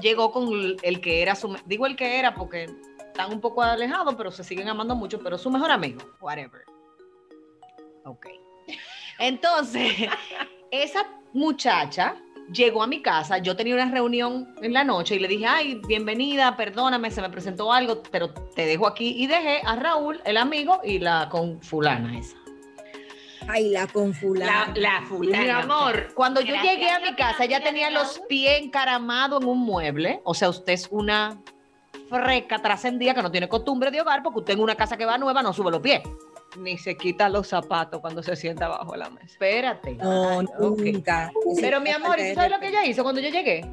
llegó 0.00 0.32
con 0.32 0.48
el, 0.82 1.00
que 1.00 1.22
era 1.22 1.34
su, 1.34 1.56
digo 1.66 1.86
el 1.86 1.94
que 1.96 2.18
era 2.18 2.34
porque 2.34 2.66
están 3.06 3.32
un 3.32 3.40
poco 3.40 3.62
alejados, 3.62 4.14
pero 4.16 4.30
se 4.30 4.42
siguen 4.42 4.68
amando 4.68 4.94
mucho, 4.96 5.20
pero 5.20 5.38
su 5.38 5.50
mejor 5.50 5.70
amigo, 5.70 6.00
whatever. 6.20 6.62
Ok. 8.04 8.26
Entonces, 9.18 9.92
esa 10.70 11.06
muchacha 11.32 12.16
llegó 12.52 12.82
a 12.82 12.86
mi 12.86 13.00
casa, 13.00 13.38
yo 13.38 13.56
tenía 13.56 13.74
una 13.74 13.90
reunión 13.90 14.54
en 14.60 14.72
la 14.72 14.84
noche 14.84 15.14
y 15.16 15.18
le 15.18 15.28
dije, 15.28 15.46
ay, 15.46 15.80
bienvenida, 15.86 16.56
perdóname, 16.56 17.10
se 17.10 17.22
me 17.22 17.30
presentó 17.30 17.72
algo, 17.72 18.02
pero 18.10 18.30
te 18.32 18.66
dejo 18.66 18.86
aquí 18.86 19.14
y 19.16 19.26
dejé 19.26 19.60
a 19.64 19.76
Raúl, 19.76 20.20
el 20.24 20.36
amigo, 20.36 20.80
y 20.84 20.98
la 20.98 21.28
con 21.30 21.60
fulana 21.62 22.18
esa. 22.18 22.36
Ay, 23.46 23.70
la 23.70 23.86
con 23.86 24.08
La, 24.08 24.14
fulano. 24.14 24.72
la 24.74 25.00
Mi 25.00 25.06
fulana. 25.06 25.58
amor, 25.60 26.12
cuando 26.14 26.40
yo 26.40 26.54
Gracias, 26.54 26.74
llegué 26.74 26.90
a 26.90 27.00
mi 27.00 27.14
casa, 27.14 27.44
ella 27.44 27.62
tenía 27.62 27.90
los 27.90 28.20
pies 28.28 28.62
encaramados 28.62 29.42
en 29.42 29.48
un 29.48 29.58
mueble. 29.58 30.20
O 30.24 30.32
sea, 30.34 30.48
usted 30.48 30.72
es 30.72 30.88
una 30.90 31.38
freca 32.08 32.60
trascendida 32.60 33.14
que 33.14 33.22
no 33.22 33.30
tiene 33.30 33.48
costumbre 33.48 33.90
de 33.90 34.00
hogar 34.00 34.22
porque 34.22 34.40
usted 34.40 34.54
en 34.54 34.60
una 34.60 34.74
casa 34.76 34.96
que 34.96 35.04
va 35.04 35.18
nueva 35.18 35.42
no 35.42 35.52
sube 35.52 35.70
los 35.70 35.80
pies. 35.80 36.00
Ni 36.56 36.78
se 36.78 36.96
quita 36.96 37.28
los 37.28 37.48
zapatos 37.48 38.00
cuando 38.00 38.22
se 38.22 38.36
sienta 38.36 38.68
bajo 38.68 38.94
la 38.96 39.10
mesa. 39.10 39.26
Espérate. 39.26 39.94
No, 39.94 40.38
Ok. 40.38 40.50
nunca. 40.80 41.32
Pero 41.60 41.80
mi 41.80 41.90
amor, 41.90 42.18
¿y 42.18 42.28
tú 42.30 42.34
sabes 42.34 42.50
lo 42.50 42.60
que 42.60 42.68
ella 42.68 42.84
hizo 42.84 43.02
cuando 43.02 43.20
yo 43.20 43.28
llegué? 43.30 43.64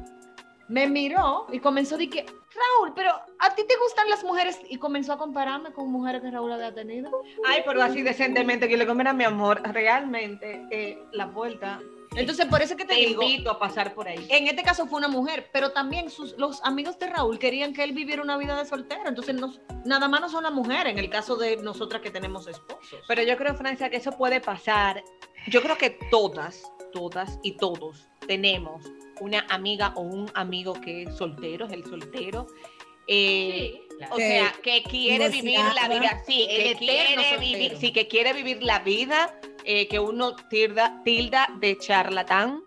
Me 0.68 0.86
miró 0.86 1.46
y 1.52 1.58
comenzó 1.60 1.96
a 1.96 1.98
decir 1.98 2.10
que, 2.12 2.24
Raúl, 2.24 2.92
pero 2.94 3.10
¿a 3.38 3.54
ti 3.54 3.62
te 3.68 3.74
gustan 3.76 4.08
las 4.08 4.24
mujeres? 4.24 4.58
Y 4.68 4.78
comenzó 4.78 5.12
a 5.12 5.18
compararme 5.18 5.72
con 5.72 5.90
mujeres 5.90 6.22
que 6.22 6.30
Raúl 6.30 6.52
había 6.52 6.72
tenido. 6.72 7.10
Ay, 7.46 7.62
pero 7.66 7.82
así 7.82 8.02
decentemente 8.02 8.68
que 8.68 8.76
le 8.76 8.86
comen 8.86 9.06
a 9.06 9.12
mi 9.12 9.24
amor, 9.24 9.60
realmente 9.72 10.64
eh, 10.70 10.98
la 11.12 11.30
puerta. 11.30 11.80
Entonces, 12.16 12.46
por 12.46 12.60
eso 12.62 12.74
es 12.74 12.78
que 12.78 12.84
te, 12.84 12.94
Te 12.94 13.00
digo, 13.00 13.22
invito 13.22 13.50
a 13.50 13.58
pasar 13.58 13.94
por 13.94 14.06
ahí. 14.08 14.26
En 14.28 14.46
este 14.46 14.62
caso 14.62 14.86
fue 14.86 14.98
una 14.98 15.08
mujer, 15.08 15.48
pero 15.52 15.72
también 15.72 16.10
sus, 16.10 16.36
los 16.38 16.62
amigos 16.64 16.98
de 16.98 17.06
Raúl 17.08 17.38
querían 17.38 17.72
que 17.72 17.82
él 17.84 17.92
viviera 17.92 18.22
una 18.22 18.36
vida 18.36 18.56
de 18.58 18.66
soltero. 18.66 19.02
Entonces, 19.06 19.34
no- 19.34 19.54
nada 19.84 20.08
más 20.08 20.20
no 20.20 20.28
son 20.28 20.42
las 20.44 20.52
mujeres, 20.52 20.92
en 20.92 20.98
el 20.98 21.08
caso 21.10 21.36
de 21.36 21.56
nosotras 21.56 22.02
que 22.02 22.10
tenemos 22.10 22.46
esposos. 22.46 23.00
Pero 23.08 23.22
yo 23.22 23.36
creo, 23.36 23.54
Francia, 23.54 23.88
que 23.90 23.96
eso 23.96 24.12
puede 24.12 24.40
pasar. 24.40 25.02
Yo 25.48 25.62
creo 25.62 25.76
que 25.78 25.90
todas, 26.10 26.62
todas 26.92 27.38
y 27.42 27.56
todos 27.56 28.08
tenemos 28.26 28.84
una 29.20 29.46
amiga 29.48 29.92
o 29.96 30.02
un 30.02 30.30
amigo 30.34 30.74
que 30.74 31.02
es 31.04 31.16
soltero, 31.16 31.66
es 31.66 31.72
el 31.72 31.84
soltero. 31.84 32.46
Eh, 33.06 33.78
O 34.10 34.16
Sí. 34.16 34.22
sea, 34.22 34.52
que 34.64 34.82
quiere 34.82 35.28
vivir 35.28 35.60
la 35.80 35.86
vida, 35.88 36.22
sí, 36.26 36.44
que 36.48 36.74
quiere 36.76 37.38
vivir, 37.38 37.76
sí, 37.76 37.92
que 37.92 38.08
quiere 38.08 38.32
vivir 38.32 38.60
la 38.62 38.80
vida, 38.80 39.32
eh, 39.64 39.88
que 39.88 39.98
uno 39.98 40.34
tilda, 40.48 41.02
tilda 41.04 41.48
de 41.58 41.78
charlatán, 41.78 42.64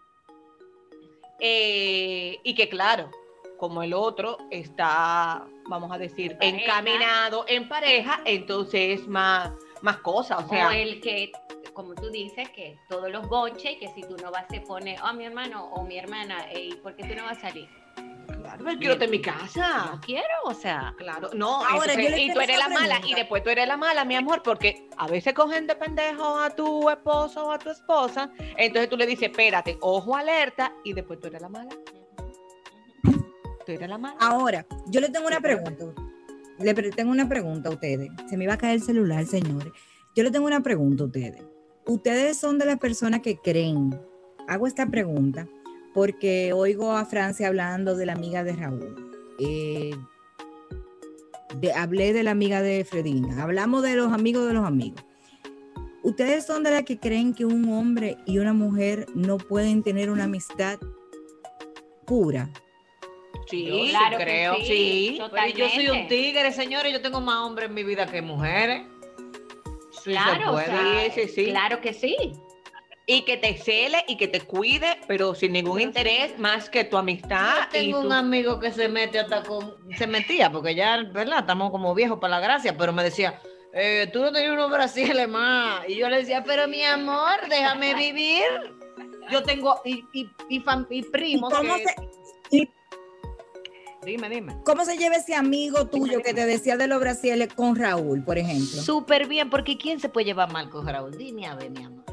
eh, 1.40 2.40
y 2.44 2.56
que 2.56 2.70
claro, 2.70 3.12
como 3.58 3.84
el 3.84 3.94
otro 3.94 4.38
está, 4.52 5.46
vamos 5.68 5.92
a 5.92 5.98
decir, 5.98 6.38
En 6.42 6.60
encaminado 6.60 7.46
en 7.48 7.68
pareja, 7.68 8.22
entonces 8.26 9.02
es 9.02 9.08
más, 9.08 9.52
más 9.82 9.98
cosas, 9.98 10.46
o 10.46 10.50
sea, 10.50 10.70
o 10.70 10.72
el 10.72 11.02
que, 11.02 11.32
como 11.74 11.94
tú 11.96 12.10
dices, 12.10 12.50
que 12.50 12.80
todos 12.90 13.10
los 13.12 13.28
boches, 13.28 13.78
que 13.80 13.90
si 13.90 14.02
tú 14.02 14.16
no 14.22 14.32
vas 14.32 14.46
se 14.50 14.62
pone, 14.62 14.98
oh, 15.04 15.14
mi 15.14 15.26
hermano 15.26 15.66
o 15.74 15.84
mi 15.84 15.98
hermana, 15.98 16.48
¿y 16.54 16.74
por 16.76 16.96
qué 16.96 17.04
tú 17.04 17.16
no 17.16 17.24
vas 17.24 17.38
a 17.40 17.50
salir? 17.50 17.70
Claro, 18.26 18.64
pero 18.66 18.78
quiero 18.78 18.94
estar 18.94 19.06
en 19.06 19.12
mi 19.12 19.22
casa. 19.22 19.92
No 19.94 20.02
quiero, 20.02 20.24
o 20.46 20.54
sea, 20.54 20.94
Claro, 20.98 21.30
no, 21.34 21.64
Ahora, 21.66 21.94
entonces- 21.94 22.04
yo 22.04 22.10
le 22.10 22.22
y 22.24 22.34
tú 22.34 22.40
eres 22.40 22.58
la 22.58 22.70
mala, 22.70 23.02
y 23.06 23.14
después 23.14 23.44
tú 23.44 23.50
eres 23.50 23.68
la 23.68 23.78
mala, 23.78 24.06
mi 24.06 24.16
amor, 24.16 24.42
porque 24.44 24.88
a 24.98 25.08
veces 25.08 25.34
cogen 25.34 25.68
de 25.68 25.76
pendejo 25.76 26.40
a 26.40 26.50
tu 26.50 26.90
esposo 26.90 27.46
o 27.48 27.52
a 27.52 27.60
tu 27.60 27.70
esposa, 27.70 28.32
entonces 28.58 28.90
tú 28.90 28.98
le 28.98 29.06
dices, 29.06 29.30
espérate, 29.30 29.78
ojo 29.82 30.16
alerta, 30.16 30.74
y 30.84 30.94
después 30.94 31.20
tú 31.20 31.28
eres 31.28 31.42
la 31.42 31.50
mala. 31.50 31.70
Tú 33.66 33.72
eres 33.72 33.90
la 33.90 33.98
mala. 33.98 34.16
Ahora, 34.20 34.66
yo 34.88 35.02
le 35.02 35.10
tengo 35.10 35.28
una 35.28 35.40
pregunta. 35.42 35.86
Le 36.60 36.74
pre- 36.76 36.92
tengo 36.92 37.12
una 37.12 37.28
pregunta 37.28 37.70
a 37.70 37.74
ustedes. 37.74 38.10
Se 38.30 38.38
me 38.38 38.44
iba 38.46 38.54
a 38.54 38.58
caer 38.58 38.76
el 38.76 38.82
celular, 38.84 39.26
señores. 39.26 39.74
Yo 40.16 40.24
le 40.24 40.32
tengo 40.32 40.46
una 40.46 40.62
pregunta 40.62 41.04
a 41.04 41.08
ustedes. 41.08 41.44
Ustedes 41.86 42.38
son 42.38 42.58
de 42.58 42.66
las 42.66 42.78
personas 42.80 43.22
que 43.22 43.38
creen. 43.38 44.00
Hago 44.48 44.68
esta 44.68 44.86
pregunta 44.86 45.48
porque 45.96 46.52
oigo 46.54 46.92
a 46.92 47.06
Francia 47.06 47.48
hablando 47.48 47.96
de 47.96 48.06
la 48.06 48.14
amiga 48.14 48.44
de 48.44 48.54
Raúl. 48.54 49.12
Eh, 49.40 49.96
de- 51.56 51.74
hablé 51.74 52.12
de 52.14 52.22
la 52.24 52.32
amiga 52.32 52.62
de 52.62 52.84
Fredina. 52.86 53.42
Hablamos 53.42 53.82
de 53.82 53.96
los 53.96 54.12
amigos 54.14 54.46
de 54.48 54.54
los 54.54 54.66
amigos. 54.66 55.04
¿Ustedes 56.04 56.46
son 56.46 56.62
de 56.64 56.70
las 56.72 56.84
que 56.84 57.00
creen 57.00 57.34
que 57.34 57.46
un 57.46 57.72
hombre 57.74 58.18
y 58.28 58.38
una 58.38 58.54
mujer 58.54 59.08
no 59.16 59.38
pueden 59.38 59.82
tener 59.82 60.12
una 60.12 60.26
amistad 60.26 60.78
pura? 62.06 62.52
Sí, 63.50 63.88
Claro 63.90 64.18
que 64.18 64.24
creo, 64.24 64.56
sí. 64.58 64.66
sí. 64.66 65.16
Yo- 65.18 65.30
Pero 65.32 65.48
yo 65.58 65.70
soy 65.70 65.88
un 65.90 66.08
tigre, 66.08 66.52
señores. 66.52 66.92
Yo 66.94 67.02
tengo 67.02 67.22
más 67.22 67.38
hombres 67.38 67.70
en 67.70 67.74
mi 67.76 67.84
vida 67.84 68.06
que 68.06 68.22
mujeres. 68.22 68.84
Sí 69.92 70.02
se 70.04 70.12
claro, 70.12 70.50
o 70.50 70.54
puede. 70.54 70.66
sea, 70.66 71.12
Sí, 71.16 71.22
sí, 71.22 71.28
sí. 71.30 71.46
claro 71.52 71.80
que 71.82 71.94
sí. 71.94 72.16
Y 73.08 73.22
que 73.22 73.38
te 73.38 73.56
cele 73.58 74.04
y 74.08 74.18
que 74.18 74.28
te 74.28 74.42
cuide, 74.42 74.98
pero 75.08 75.36
sin 75.36 75.52
ningún 75.54 75.80
interés 75.80 76.40
más 76.40 76.70
que 76.72 76.84
tu 76.86 76.98
amistad. 76.98 77.56
Yo 77.72 77.80
y 77.80 77.84
tengo 77.84 78.02
tu- 78.02 78.08
un 78.08 78.14
amigo 78.14 78.60
que 78.60 78.72
se 78.72 78.88
mete 78.90 79.20
hasta 79.20 79.44
con. 79.44 79.76
Se 79.96 80.08
metía, 80.08 80.52
porque 80.52 80.74
ya, 80.74 81.04
¿verdad? 81.14 81.40
Estamos 81.42 81.70
como 81.70 81.94
viejos 81.94 82.18
para 82.20 82.40
la 82.40 82.42
gracia, 82.42 82.76
pero 82.78 82.92
me 82.94 83.04
decía. 83.04 83.40
eh, 83.78 84.10
tú 84.14 84.22
no 84.22 84.32
tenías 84.32 84.54
unos 84.54 84.72
brasiles 84.72 85.28
más. 85.28 85.88
Y 85.90 85.98
yo 85.98 86.08
le 86.10 86.18
decía, 86.20 86.44
pero 86.46 86.66
mi 86.68 86.82
amor, 86.84 87.34
déjame 87.50 87.94
vivir. 87.94 88.44
Yo 89.30 89.44
tengo 89.44 89.82
y, 89.84 90.04
y, 90.14 90.30
y, 90.50 90.60
fam- 90.62 90.88
y 90.90 91.04
primos. 91.04 91.54
¿Cómo 91.54 91.76
que- 91.76 91.84
se, 91.84 91.96
y 92.58 92.70
Dime, 94.06 94.30
dime. 94.30 94.56
¿Cómo 94.66 94.86
se 94.86 94.98
lleva 94.98 95.16
ese 95.16 95.36
amigo 95.36 95.88
tuyo 95.88 96.22
que 96.22 96.34
te 96.34 96.46
decía 96.46 96.78
de 96.78 96.88
los 96.88 97.00
brasiles 97.00 97.52
con 97.54 97.76
Raúl, 97.76 98.24
por 98.24 98.38
ejemplo? 98.38 98.82
Súper 98.82 99.28
bien, 99.28 99.50
porque 99.50 99.78
¿quién 99.78 100.00
se 100.00 100.10
puede 100.10 100.26
llevar 100.28 100.52
mal 100.54 100.70
con 100.70 100.88
Raúl? 100.88 101.18
Dime 101.18 101.46
a 101.48 101.56
ver, 101.56 101.70
mi 101.72 101.84
amor. 101.84 102.06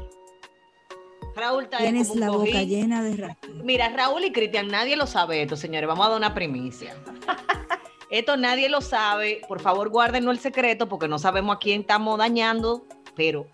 Raúl 1.35 1.63
está 1.63 1.77
Tienes 1.77 2.07
como 2.09 2.13
un 2.15 2.19
la 2.19 2.29
boca 2.29 2.51
cojín. 2.51 2.69
llena 2.69 3.01
de 3.03 3.15
rato. 3.17 3.47
Mira, 3.63 3.89
Raúl 3.89 4.23
y 4.23 4.31
Cristian, 4.31 4.67
nadie 4.67 4.95
lo 4.95 5.07
sabe 5.07 5.41
esto, 5.41 5.55
señores. 5.55 5.87
Vamos 5.87 6.05
a 6.05 6.09
dar 6.09 6.17
una 6.17 6.33
primicia. 6.33 6.95
esto 8.09 8.37
nadie 8.37 8.69
lo 8.69 8.81
sabe. 8.81 9.41
Por 9.47 9.59
favor, 9.59 9.89
guárdenos 9.89 10.33
el 10.35 10.39
secreto 10.39 10.87
porque 10.87 11.07
no 11.07 11.17
sabemos 11.19 11.55
a 11.55 11.59
quién 11.59 11.81
estamos 11.81 12.17
dañando. 12.17 12.85
Pero 13.15 13.47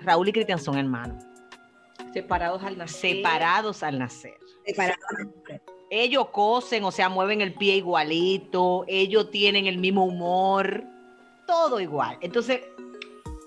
Raúl 0.00 0.28
y 0.28 0.32
Cristian 0.32 0.58
son 0.58 0.78
hermanos, 0.78 1.24
separados 2.12 2.62
al 2.62 2.78
nacer. 2.78 3.16
separados 3.16 3.82
al 3.82 3.98
nacer. 3.98 4.34
Separados. 4.64 4.98
Ellos 5.90 6.28
cosen, 6.30 6.82
o 6.84 6.90
sea, 6.90 7.08
mueven 7.08 7.40
el 7.40 7.54
pie 7.54 7.76
igualito. 7.76 8.84
Ellos 8.88 9.30
tienen 9.30 9.66
el 9.66 9.78
mismo 9.78 10.04
humor. 10.04 10.84
Todo 11.46 11.78
igual. 11.80 12.18
Entonces, 12.20 12.60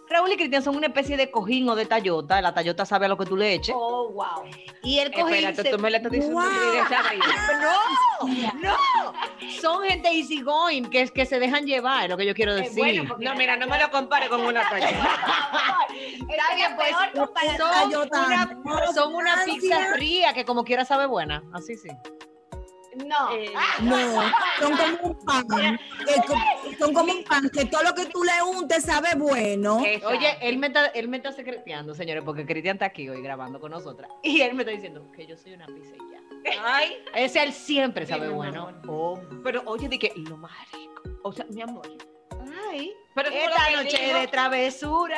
Raúl 0.10 0.32
y 0.32 0.38
Cristian 0.38 0.64
son 0.64 0.76
una 0.76 0.88
especie 0.88 1.18
de 1.18 1.30
cojín 1.30 1.70
o 1.70 1.76
de 1.76 1.86
tallota. 1.86 2.42
La 2.42 2.54
tallota 2.54 2.86
sabe 2.86 3.06
a 3.06 3.10
lo 3.10 3.18
que 3.18 3.26
tú 3.26 3.38
le 3.38 3.54
eches. 3.54 3.76
Oh, 3.78 4.10
wow. 4.12 4.44
Y 4.84 5.00
el 5.00 5.12
cojín. 5.12 5.36
Espérate, 5.36 5.64
se- 5.64 5.70
tú 5.70 5.80
me 5.80 5.90
estás 5.96 6.12
diciendo 6.12 6.40
Wow. 6.40 8.28
No, 8.60 8.60
no. 8.62 9.14
Son 9.62 9.84
gente 9.84 10.10
easy 10.12 10.42
going 10.42 10.84
que, 10.86 11.02
es- 11.02 11.12
que 11.12 11.26
se 11.26 11.40
dejan 11.40 11.66
llevar, 11.66 12.06
es 12.06 12.10
lo 12.10 12.18
que 12.18 12.26
yo 12.26 12.34
quiero 12.34 12.54
decir. 12.56 12.78
bueno, 12.78 13.04
porque- 13.08 13.26
No, 13.26 13.36
mira, 13.36 13.56
no 13.56 13.68
me 13.68 13.80
lo 13.80 13.90
compare 13.92 14.28
con 14.30 14.42
una 14.42 14.62
talla. 14.70 14.90
Está 14.90 16.56
bien, 16.56 16.76
pues, 16.76 16.90
son 16.92 17.34
Tallota. 17.34 18.26
una, 18.64 18.94
son 18.94 19.14
una 19.16 19.44
pizza 19.46 19.94
fría 19.96 20.34
que 20.34 20.44
como 20.46 20.64
quiera 20.64 20.86
sabe 20.86 21.06
buena. 21.06 21.44
Así 21.54 21.76
sí. 21.78 21.90
No. 23.06 23.32
Eh, 23.32 23.52
No, 23.82 23.98
son 24.60 24.78
como 24.78 25.10
un 25.10 25.20
pan. 25.26 25.80
que 26.06 26.16
co- 26.28 26.76
son 26.80 26.94
como 26.94 27.14
un 27.14 27.24
pan 27.24 27.50
que 27.50 27.66
todo 27.66 27.84
lo 27.84 27.94
que 27.94 28.06
tú 28.06 28.24
le 28.24 28.42
untes 28.44 28.84
sabe 28.84 29.10
bueno. 29.16 29.84
Exacto. 29.86 30.10
Oye, 30.18 30.38
él 30.42 30.58
me 30.58 30.68
está, 30.68 30.88
él 30.88 31.08
me 31.08 31.18
está 31.18 31.32
secreteando, 31.32 31.94
señores, 31.96 32.24
porque 32.24 32.46
Cristian 32.46 32.76
está 32.76 32.86
aquí 32.86 33.08
hoy 33.10 33.22
grabando 33.22 33.60
con 33.60 33.72
nosotras. 33.72 34.10
Y 34.24 34.42
él 34.42 34.54
me 34.54 34.64
está 34.64 34.72
diciendo 34.72 35.10
que 35.12 35.26
yo 35.26 35.38
soy 35.38 35.54
una 35.54 35.66
ya. 35.68 36.54
Ay, 36.64 36.98
Ese 37.14 37.44
él 37.44 37.54
siempre 37.54 38.06
sabe 38.06 38.30
bueno. 38.30 38.72
Oh. 38.88 39.20
pero 39.44 39.62
oye, 39.66 39.88
di 39.90 40.00
que 40.00 40.14
lo 40.16 40.38
más 40.38 40.52
rico. 40.72 41.04
O 41.24 41.32
sea, 41.32 41.46
mi 41.50 41.62
amor. 41.62 41.88
Ay, 42.72 42.92
pero 43.16 43.30
Esta 43.30 43.84
noche 43.84 43.98
dijo. 44.06 44.20
de 44.20 44.28
travesura. 44.28 45.18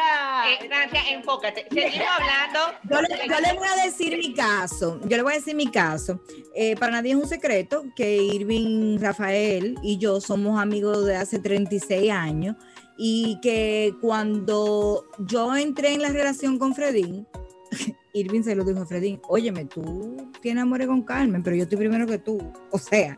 Eh, 0.49 0.67
Francia, 0.67 1.01
enfócate. 1.11 1.67
Seguimos 1.71 2.07
hablando. 2.19 2.59
Yo 2.89 3.01
le, 3.01 3.27
yo 3.27 3.39
le 3.39 3.53
voy 3.59 3.67
a 3.67 3.85
decir 3.85 4.17
mi 4.17 4.33
caso. 4.33 4.99
Yo 5.03 5.17
le 5.17 5.23
voy 5.23 5.33
a 5.33 5.35
decir 5.37 5.55
mi 5.55 5.67
caso. 5.67 6.21
Eh, 6.55 6.75
para 6.77 6.93
nadie 6.93 7.11
es 7.11 7.17
un 7.17 7.27
secreto 7.27 7.83
que 7.95 8.17
Irving 8.17 8.97
Rafael 8.99 9.75
y 9.83 9.97
yo 9.97 10.21
somos 10.21 10.59
amigos 10.59 11.05
de 11.05 11.15
hace 11.15 11.39
36 11.39 12.11
años 12.11 12.55
Y 12.97 13.39
que 13.41 13.93
cuando 14.01 15.05
yo 15.19 15.55
entré 15.55 15.93
en 15.93 16.01
la 16.01 16.09
relación 16.09 16.57
con 16.59 16.73
Fredín, 16.75 17.27
Irving 18.13 18.43
se 18.43 18.55
lo 18.55 18.63
dijo 18.63 18.81
a 18.81 18.85
Fredín, 18.85 19.21
óyeme, 19.27 19.65
tú 19.65 20.31
tienes 20.41 20.63
amores 20.63 20.87
con 20.87 21.03
Carmen, 21.03 21.43
pero 21.43 21.55
yo 21.55 21.63
estoy 21.63 21.77
primero 21.77 22.05
que 22.07 22.17
tú. 22.17 22.39
O 22.71 22.77
sea, 22.77 23.15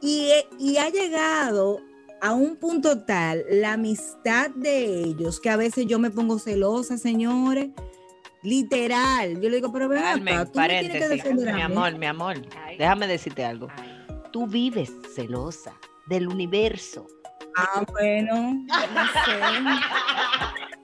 y, 0.00 0.30
y 0.58 0.76
ha 0.76 0.88
llegado 0.90 1.80
a 2.20 2.32
un 2.32 2.56
punto 2.56 3.00
tal 3.04 3.44
la 3.50 3.74
amistad 3.74 4.50
de 4.50 5.02
ellos 5.04 5.40
que 5.40 5.50
a 5.50 5.56
veces 5.56 5.86
yo 5.86 5.98
me 5.98 6.10
pongo 6.10 6.38
celosa, 6.38 6.98
señores. 6.98 7.68
Literal. 8.42 9.40
Yo 9.40 9.48
le 9.50 9.56
digo, 9.56 9.72
pero 9.72 9.86
acá, 9.86 10.14
tú 10.14 10.20
me 10.22 10.30
tienes 10.30 10.46
que 10.46 10.52
paréntesis. 10.54 11.08
defender 11.10 11.54
Mi 11.54 11.62
a 11.62 11.68
mí. 11.68 11.74
amor, 11.74 11.98
mi 11.98 12.06
amor, 12.06 12.36
déjame 12.78 13.06
decirte 13.08 13.44
algo. 13.44 13.68
Tú 14.32 14.46
vives 14.46 14.92
celosa 15.14 15.74
del 16.06 16.28
universo. 16.28 17.06
Ah, 17.56 17.84
bueno, 17.92 18.52
no 18.66 19.06
sé. 19.24 19.38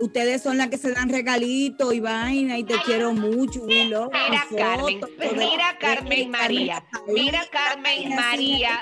Ustedes 0.00 0.42
son 0.42 0.56
las 0.56 0.68
que 0.68 0.78
se 0.78 0.92
dan 0.92 1.10
regalitos 1.10 1.92
y 1.92 2.00
vaina 2.00 2.56
y 2.58 2.64
te 2.64 2.74
quiero 2.84 3.12
mucho. 3.12 3.60
y 3.68 3.84
loco, 3.84 4.10
Mira, 4.30 4.46
Carmen, 4.56 5.00
todo 5.00 5.10
mira, 5.34 5.72
de- 5.72 5.78
Carmen 5.78 6.30
María, 6.30 6.84
mira, 7.06 7.42
Carmen 7.50 8.14
María. 8.16 8.80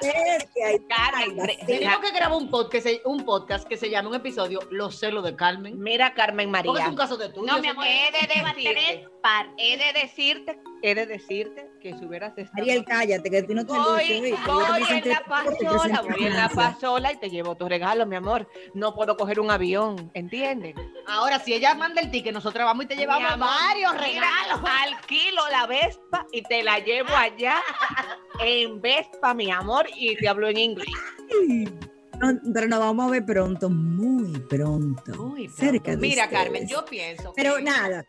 Carmen, 0.89 1.49
Tenemos 1.67 1.99
que 2.01 2.11
grabar 2.13 2.39
un 2.39 2.49
podcast, 2.51 2.71
que 2.73 2.81
se- 2.81 3.03
un 3.05 3.25
podcast 3.25 3.67
que 3.69 3.77
se 3.77 3.91
llame 3.91 4.09
un 4.09 4.15
episodio 4.15 4.61
Los 4.71 4.99
celos 4.99 5.25
de 5.25 5.35
Carmen. 5.35 5.79
mira, 5.81 6.15
Carmen 6.15 6.51
María. 6.51 6.73
es 6.81 6.89
un 6.89 6.97
caso 6.97 7.17
de 7.17 7.29
tuyo. 7.31 7.47
No, 7.53 7.61
mi 7.61 7.69
amor, 7.69 7.85
He 7.87 8.11
de 8.13 9.07
he 9.59 9.77
de 9.77 10.01
decirte, 10.01 10.59
he 10.83 10.95
de 10.95 11.07
decirte 11.07 11.71
que 11.81 11.97
si 11.97 12.05
hubieras 12.05 12.37
estado 12.37 12.63
Ariel, 12.63 12.85
cállate, 12.85 13.31
que 13.31 13.43
ti 13.43 13.55
no 13.55 13.65
te 13.67 13.73
Voy, 13.73 14.35
voy 14.47 14.81
presenté 14.85 15.09
en 15.11 15.15
la 15.15 15.25
pasola, 15.25 16.03
voy 16.03 16.27
en 16.27 16.37
la 16.37 16.49
pasola 16.49 17.13
y 17.13 17.17
te 17.17 17.31
llevo 17.31 17.57
tu 17.57 17.69
regalo, 17.69 18.07
mi 18.07 18.17
amor. 18.17 18.49
No 18.75 18.95
puedo 18.95 19.17
coger 19.17 19.41
un 19.41 19.51
avión, 19.51 20.11
¿entiendes? 20.15 20.75
Ahora, 21.07 21.39
si 21.39 21.55
ella 21.55 21.75
manda 21.75 22.01
el 22.01 22.11
ticket, 22.11 22.33
nosotros 22.33 22.65
vamos 22.65 22.85
y 22.85 22.89
te 22.89 22.97
llevamos 22.97 23.31
amor, 23.31 23.49
varios 23.49 23.93
mira, 23.93 24.05
regalos. 24.05 24.71
Alquilo 24.83 25.43
la 25.51 25.67
Vespa 25.67 26.27
y 26.33 26.43
te 26.43 26.63
la 26.63 26.79
llevo 26.79 27.15
allá 27.15 27.57
en 28.41 28.81
Vespa, 28.81 29.35
mi 29.35 29.51
amor, 29.51 29.87
y 29.95 30.17
te 30.17 30.29
hablo 30.29 30.49
en 30.49 30.59
inglés. 30.59 30.89
No, 32.21 32.33
pero 32.53 32.67
nos 32.67 32.81
vamos 32.81 33.07
a 33.07 33.11
ver 33.11 33.25
pronto, 33.25 33.71
muy 33.71 34.41
pronto. 34.41 35.13
Muy 35.15 35.49
cerca 35.49 35.93
de 35.93 35.97
Mira, 35.99 36.25
ustedes. 36.25 36.43
Carmen, 36.43 36.67
yo 36.69 36.85
pienso. 36.85 37.33
Pero 37.37 37.57
que- 37.57 37.63
nada. 37.63 38.05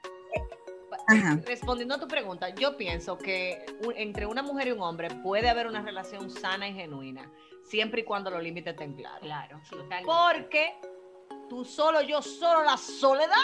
Ajá. 1.10 1.40
Respondiendo 1.46 1.96
a 1.96 2.00
tu 2.00 2.08
pregunta, 2.08 2.50
yo 2.50 2.78
pienso 2.78 3.18
que 3.18 3.66
un- 3.86 3.94
entre 3.98 4.26
una 4.26 4.42
mujer 4.44 4.68
y 4.68 4.72
un 4.72 4.82
hombre 4.82 5.10
puede 5.24 5.50
haber 5.50 5.68
una 5.68 5.82
relación 5.82 6.30
sana 6.30 6.68
y 6.70 6.74
genuina, 6.74 7.32
siempre 7.64 8.02
y 8.02 8.04
cuando 8.04 8.30
los 8.32 8.42
límites 8.44 8.74
estén 8.74 8.94
claros. 8.94 9.20
Claro, 9.22 9.60
totalmente. 9.70 10.06
Porque 10.06 10.74
tú 11.50 11.66
solo, 11.66 12.02
yo 12.02 12.22
solo, 12.22 12.64
la 12.64 12.78
soledad 12.78 13.36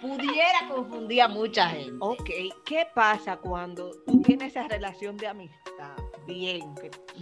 pudiera 0.00 0.68
confundir 0.68 1.22
a 1.22 1.28
mucha 1.28 1.68
gente. 1.68 1.94
Ok, 2.00 2.30
¿qué 2.64 2.86
pasa 2.94 3.36
cuando 3.36 3.90
tú 4.06 4.20
tienes 4.22 4.50
esa 4.56 4.66
relación 4.68 5.16
de 5.16 5.28
amistad 5.28 5.96
bien, 6.26 6.74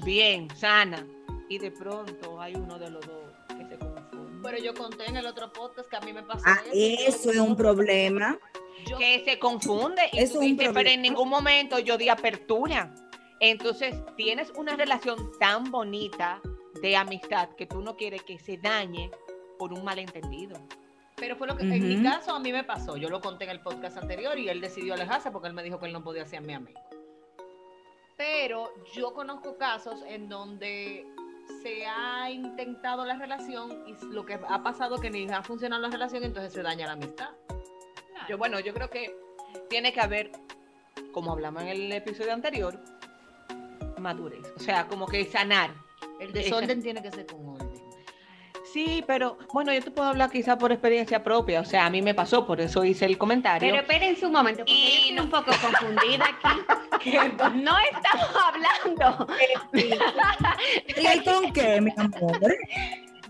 bien, 0.04 0.48
sana, 0.56 1.06
y 1.48 1.58
de 1.58 1.70
pronto 1.70 2.40
hay 2.40 2.54
uno 2.54 2.78
de 2.78 2.90
los 2.90 3.06
dos 3.06 3.32
que 3.48 3.66
se 3.66 3.78
confunde? 3.78 4.40
Pero 4.42 4.58
yo 4.58 4.72
conté 4.74 5.04
en 5.06 5.16
el 5.18 5.26
otro 5.26 5.52
podcast 5.52 5.88
que 5.90 5.96
a 5.96 6.00
mí 6.00 6.12
me 6.14 6.22
pasó. 6.22 6.42
Ah, 6.46 6.60
eso. 6.72 7.08
eso 7.28 7.30
es 7.30 7.36
un 7.38 7.54
problema. 7.56 8.38
Yo- 8.86 8.98
que 8.98 9.22
se 9.24 9.38
confunde 9.38 10.02
y 10.12 10.26
tú 10.28 10.40
dices, 10.40 10.70
pero 10.72 10.88
en 10.90 11.02
ningún 11.02 11.28
momento 11.28 11.78
yo 11.78 11.96
di 11.96 12.08
apertura. 12.08 12.94
Entonces, 13.40 13.94
tienes 14.16 14.50
una 14.56 14.76
relación 14.76 15.32
tan 15.38 15.70
bonita 15.70 16.40
de 16.82 16.96
amistad 16.96 17.48
que 17.56 17.66
tú 17.66 17.80
no 17.80 17.96
quieres 17.96 18.22
que 18.22 18.38
se 18.38 18.58
dañe 18.58 19.10
por 19.58 19.72
un 19.72 19.82
malentendido. 19.84 20.60
Pero 21.16 21.36
fue 21.36 21.46
lo 21.46 21.56
que 21.56 21.64
en 21.64 21.86
mi 21.86 22.02
caso 22.02 22.34
a 22.34 22.40
mí 22.40 22.50
me 22.52 22.64
pasó. 22.64 22.96
Yo 22.96 23.08
lo 23.10 23.20
conté 23.20 23.44
en 23.44 23.50
el 23.50 23.60
podcast 23.60 23.96
anterior 23.98 24.38
y 24.38 24.48
él 24.48 24.60
decidió 24.60 24.94
alejarse 24.94 25.30
porque 25.30 25.48
él 25.48 25.54
me 25.54 25.62
dijo 25.62 25.78
que 25.78 25.86
él 25.86 25.92
no 25.92 26.02
podía 26.02 26.24
ser 26.24 26.40
mi 26.42 26.54
amigo. 26.54 26.80
Pero 28.16 28.70
yo 28.94 29.12
conozco 29.14 29.56
casos 29.56 30.02
en 30.06 30.28
donde 30.28 31.06
se 31.62 31.86
ha 31.86 32.30
intentado 32.30 33.04
la 33.04 33.16
relación 33.16 33.84
y 33.86 33.94
lo 34.06 34.24
que 34.24 34.34
ha 34.34 34.62
pasado 34.62 34.96
es 34.96 35.00
que 35.00 35.10
ni 35.10 35.28
ha 35.30 35.42
funcionado 35.42 35.82
la 35.82 35.88
relación, 35.90 36.24
entonces 36.24 36.52
se 36.52 36.62
daña 36.62 36.86
la 36.86 36.92
amistad. 36.92 37.30
Yo, 38.28 38.38
bueno, 38.38 38.60
yo 38.60 38.72
creo 38.72 38.90
que 38.90 39.14
tiene 39.68 39.92
que 39.92 40.00
haber, 40.00 40.30
como 41.12 41.32
hablamos 41.32 41.62
en 41.62 41.68
el 41.68 41.92
episodio 41.92 42.32
anterior, 42.32 42.78
madurez. 43.98 44.52
O 44.56 44.60
sea, 44.60 44.86
como 44.86 45.06
que 45.06 45.24
sanar. 45.26 45.70
El 46.18 46.32
desorden 46.32 46.82
tiene 46.82 47.02
que 47.02 47.10
ser 47.10 47.26
con 47.26 47.48
orden. 47.48 47.70
Sí, 48.72 49.02
pero 49.06 49.36
bueno, 49.52 49.72
yo 49.72 49.82
te 49.82 49.90
puedo 49.90 50.08
hablar 50.08 50.30
quizá 50.30 50.56
por 50.56 50.70
experiencia 50.70 51.24
propia. 51.24 51.60
O 51.60 51.64
sea, 51.64 51.86
a 51.86 51.90
mí 51.90 52.02
me 52.02 52.14
pasó, 52.14 52.46
por 52.46 52.60
eso 52.60 52.84
hice 52.84 53.04
el 53.04 53.18
comentario. 53.18 53.68
Pero 53.68 53.82
espérense 53.82 54.26
un 54.26 54.32
momento, 54.32 54.58
porque 54.60 54.72
Y 54.72 54.90
yo 54.90 54.96
estoy 54.96 55.18
un 55.18 55.30
poco 55.30 55.50
confundida 55.60 56.26
aquí. 56.26 56.60
No 57.54 57.76
estamos 57.78 58.28
hablando 58.44 59.26
¿Y 59.72 61.24
con 61.24 61.50
qué, 61.52 61.80
mi 61.80 61.90
amor? 61.96 62.54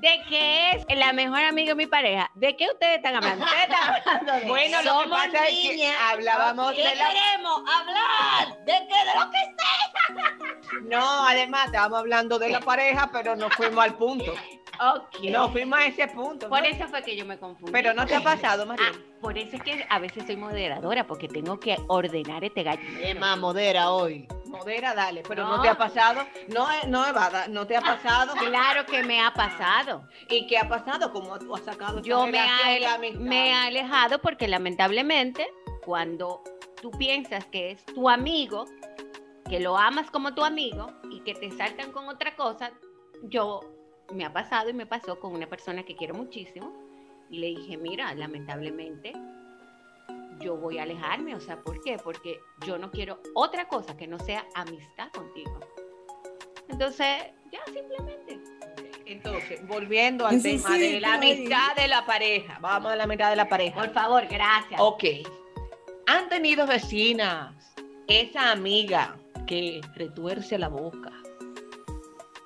De 0.01 0.23
que 0.29 0.71
es 0.71 0.87
la 0.97 1.13
mejor 1.13 1.41
amiga 1.41 1.71
de 1.71 1.75
mi 1.75 1.87
pareja. 1.87 2.31
¿De 2.35 2.57
qué 2.57 2.67
ustedes 2.73 2.97
están 2.97 3.17
hablando? 3.17 3.45
Ustedes 3.45 3.63
están 3.65 3.95
hablando 4.07 4.33
de 4.33 4.47
Bueno, 4.47 4.83
lo 4.83 5.03
que 5.03 5.09
pasa 5.11 5.49
es 5.49 5.59
que 5.77 5.93
hablábamos 6.11 6.73
¿Qué 6.73 6.89
de 6.89 6.95
la... 6.95 7.09
queremos 7.09 7.63
hablar? 7.69 8.65
¿De 8.65 8.73
qué? 8.73 8.95
De 9.05 9.21
lo 9.21 9.31
que 9.31 10.89
No, 10.89 11.27
además 11.27 11.67
estábamos 11.67 11.99
hablando 11.99 12.39
de 12.39 12.49
la 12.49 12.61
pareja, 12.61 13.11
pero 13.13 13.37
no 13.37 13.51
fuimos 13.51 13.85
al 13.85 13.95
punto. 13.97 14.33
Ok. 14.81 15.25
No 15.25 15.51
fuimos 15.51 15.79
a 15.79 15.85
ese 15.85 16.09
punto. 16.09 16.49
Por 16.49 16.63
¿no? 16.63 16.67
eso 16.67 16.89
fue 16.89 17.03
que 17.03 17.15
yo 17.15 17.27
me 17.27 17.39
confundí. 17.39 17.71
Pero 17.71 17.93
no 17.93 18.07
te 18.07 18.15
ha 18.15 18.23
pasado, 18.23 18.65
María. 18.65 18.87
Ah, 18.91 18.99
por 19.21 19.37
eso 19.37 19.57
es 19.57 19.63
que 19.63 19.87
a 19.87 19.99
veces 19.99 20.25
soy 20.25 20.37
moderadora, 20.37 21.07
porque 21.07 21.29
tengo 21.29 21.61
que 21.61 21.77
ordenar 21.89 22.43
este 22.45 22.63
gallo. 22.63 22.81
Emma, 23.03 23.37
modera 23.37 23.91
hoy. 23.91 24.27
Modera, 24.51 24.95
dale, 24.95 25.23
pero 25.27 25.45
no. 25.45 25.57
No. 25.57 25.63
te 25.63 25.69
ha 25.69 25.79
pasado. 25.79 26.23
No, 26.49 26.71
eh, 26.71 26.87
no, 26.89 27.07
Evada, 27.07 27.47
no 27.49 27.67
te 27.67 27.77
ha 27.77 27.81
pasado. 27.81 28.35
Claro 28.35 28.85
que 28.85 29.03
me 29.03 29.21
ha 29.21 29.33
pasado. 29.33 30.09
¿Y 30.29 30.47
qué 30.47 30.59
ha 30.59 30.69
pasado? 30.69 31.13
¿Cómo 31.13 31.35
has 31.35 31.63
sacado 31.63 32.03
Yo 32.03 32.27
me 32.27 32.41
ha, 32.41 32.99
me 32.99 33.51
he 33.51 33.55
alejado 33.55 34.21
porque 34.21 34.49
lamentablemente 34.49 35.49
cuando 35.85 36.43
tú 36.81 36.91
piensas 36.91 37.45
que 37.47 37.73
es 37.73 37.85
tu 37.87 38.09
amigo, 38.09 38.65
que 39.49 39.61
lo 39.61 39.79
amas 39.79 40.11
como 40.11 40.35
tu 40.35 40.45
amigo 40.45 40.93
y 41.11 41.21
que 41.21 41.35
te 41.35 41.51
saltan 41.53 41.93
con 41.93 42.09
otra 42.09 42.35
cosa, 42.35 42.73
yo 43.23 43.61
me 44.13 44.25
ha 44.25 44.33
pasado 44.33 44.71
y 44.71 44.73
me 44.73 44.87
pasó 44.87 45.21
con 45.21 45.33
una 45.33 45.47
persona 45.47 45.85
que 45.85 45.95
quiero 45.95 46.15
muchísimo 46.15 46.73
y 47.29 47.39
le 47.39 47.47
dije, 47.49 47.77
mira, 47.77 48.13
lamentablemente 48.15 49.13
yo 50.41 50.57
voy 50.57 50.79
a 50.79 50.83
alejarme, 50.83 51.35
o 51.35 51.41
sea, 51.41 51.61
¿por 51.61 51.81
qué? 51.83 51.99
Porque 52.03 52.41
yo 52.67 52.79
no 52.79 52.91
quiero 52.91 53.21
otra 53.35 53.69
cosa 53.69 53.97
que 53.97 54.07
no 54.07 54.19
sea 54.19 54.47
amistad 54.55 55.11
contigo. 55.13 55.61
Entonces, 56.69 57.07
ya 57.53 57.61
simplemente. 57.73 58.41
Entonces, 59.07 59.67
volviendo 59.67 60.27
al 60.27 60.41
tema 60.41 60.69
sí, 60.69 60.81
de 60.81 61.01
la 61.01 61.15
amistad 61.15 61.75
de 61.77 61.89
la 61.89 62.07
pareja. 62.07 62.59
Vamos 62.61 62.93
a 62.93 62.97
la 62.97 63.07
mitad 63.07 63.31
de 63.31 63.37
la 63.37 63.49
pareja. 63.49 63.81
Por 63.81 63.93
favor, 63.93 64.27
gracias. 64.29 64.81
Ok. 64.81 65.05
Han 66.07 66.29
tenido 66.29 66.67
vecinas, 66.67 67.75
esa 68.07 68.53
amiga 68.53 69.17
que 69.47 69.81
retuerce 69.95 70.59
la 70.59 70.69
boca. 70.69 71.13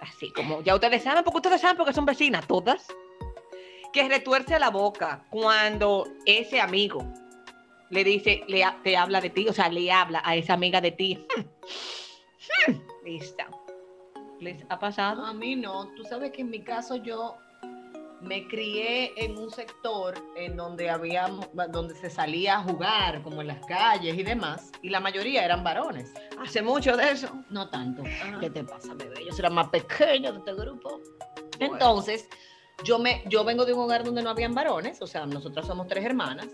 Así 0.00 0.30
como, 0.33 0.62
ya 0.62 0.74
ustedes 0.74 1.02
saben, 1.02 1.22
porque 1.22 1.38
ustedes 1.38 1.61
saben 1.61 1.76
porque 1.76 1.92
son 1.92 2.07
vecinas, 2.07 2.46
todas. 2.46 2.87
Que 3.92 4.09
retuerce 4.09 4.59
la 4.59 4.70
boca 4.70 5.26
cuando 5.30 6.09
ese 6.26 6.61
amigo 6.61 7.07
le 7.94 8.04
dice, 8.04 8.44
le, 8.48 8.64
te 8.83 8.96
habla 8.96 9.20
de 9.20 9.30
ti, 9.30 9.48
o 9.48 9.52
sea, 9.52 9.68
le 9.68 9.90
habla 9.90 10.20
a 10.24 10.35
esa 10.35 10.54
amiga 10.54 10.80
de 10.80 10.90
ti. 10.90 11.26
Lista. 13.04 13.48
¿Les 14.40 14.64
ha 14.68 14.78
pasado? 14.78 15.24
A 15.24 15.33
mí 15.33 15.54
no. 15.54 15.87
Tú 15.94 16.02
sabes 16.04 16.33
que 16.33 16.42
en 16.42 16.50
mi 16.50 16.61
caso 16.61 16.96
yo 16.96 17.37
me 18.20 18.48
crié 18.48 19.12
en 19.16 19.38
un 19.38 19.50
sector 19.50 20.14
en 20.37 20.57
donde 20.57 20.90
había, 20.90 21.28
donde 21.70 21.94
se 21.94 22.11
salía 22.11 22.57
a 22.57 22.62
jugar, 22.62 23.22
como 23.22 23.42
en 23.42 23.46
las 23.48 23.64
calles 23.66 24.16
y 24.18 24.22
demás, 24.24 24.72
y 24.83 24.88
la 24.88 24.98
mayoría 24.98 25.44
eran 25.44 25.62
varones. 25.62 26.12
Hace 26.40 26.62
mucho 26.62 26.96
de 26.96 27.12
eso. 27.12 27.28
No 27.50 27.68
tanto. 27.68 28.02
¿Qué 28.40 28.50
te 28.50 28.64
pasa, 28.64 28.94
bebé? 28.94 29.24
Yo 29.24 29.42
la 29.42 29.50
más 29.50 29.68
pequeña 29.68 30.33
de 30.33 30.38
este 30.38 30.54
grupo. 30.54 31.00
Entonces, 31.61 32.28
yo, 32.83 32.98
me, 32.98 33.22
yo 33.28 33.44
vengo 33.44 33.64
de 33.64 33.72
un 33.72 33.80
hogar 33.80 34.02
donde 34.02 34.22
no 34.22 34.30
habían 34.30 34.52
varones, 34.52 35.00
o 35.00 35.07
sea, 35.07 35.26
nosotras 35.26 35.66
somos 35.66 35.87
tres 35.87 36.04
hermanas, 36.04 36.48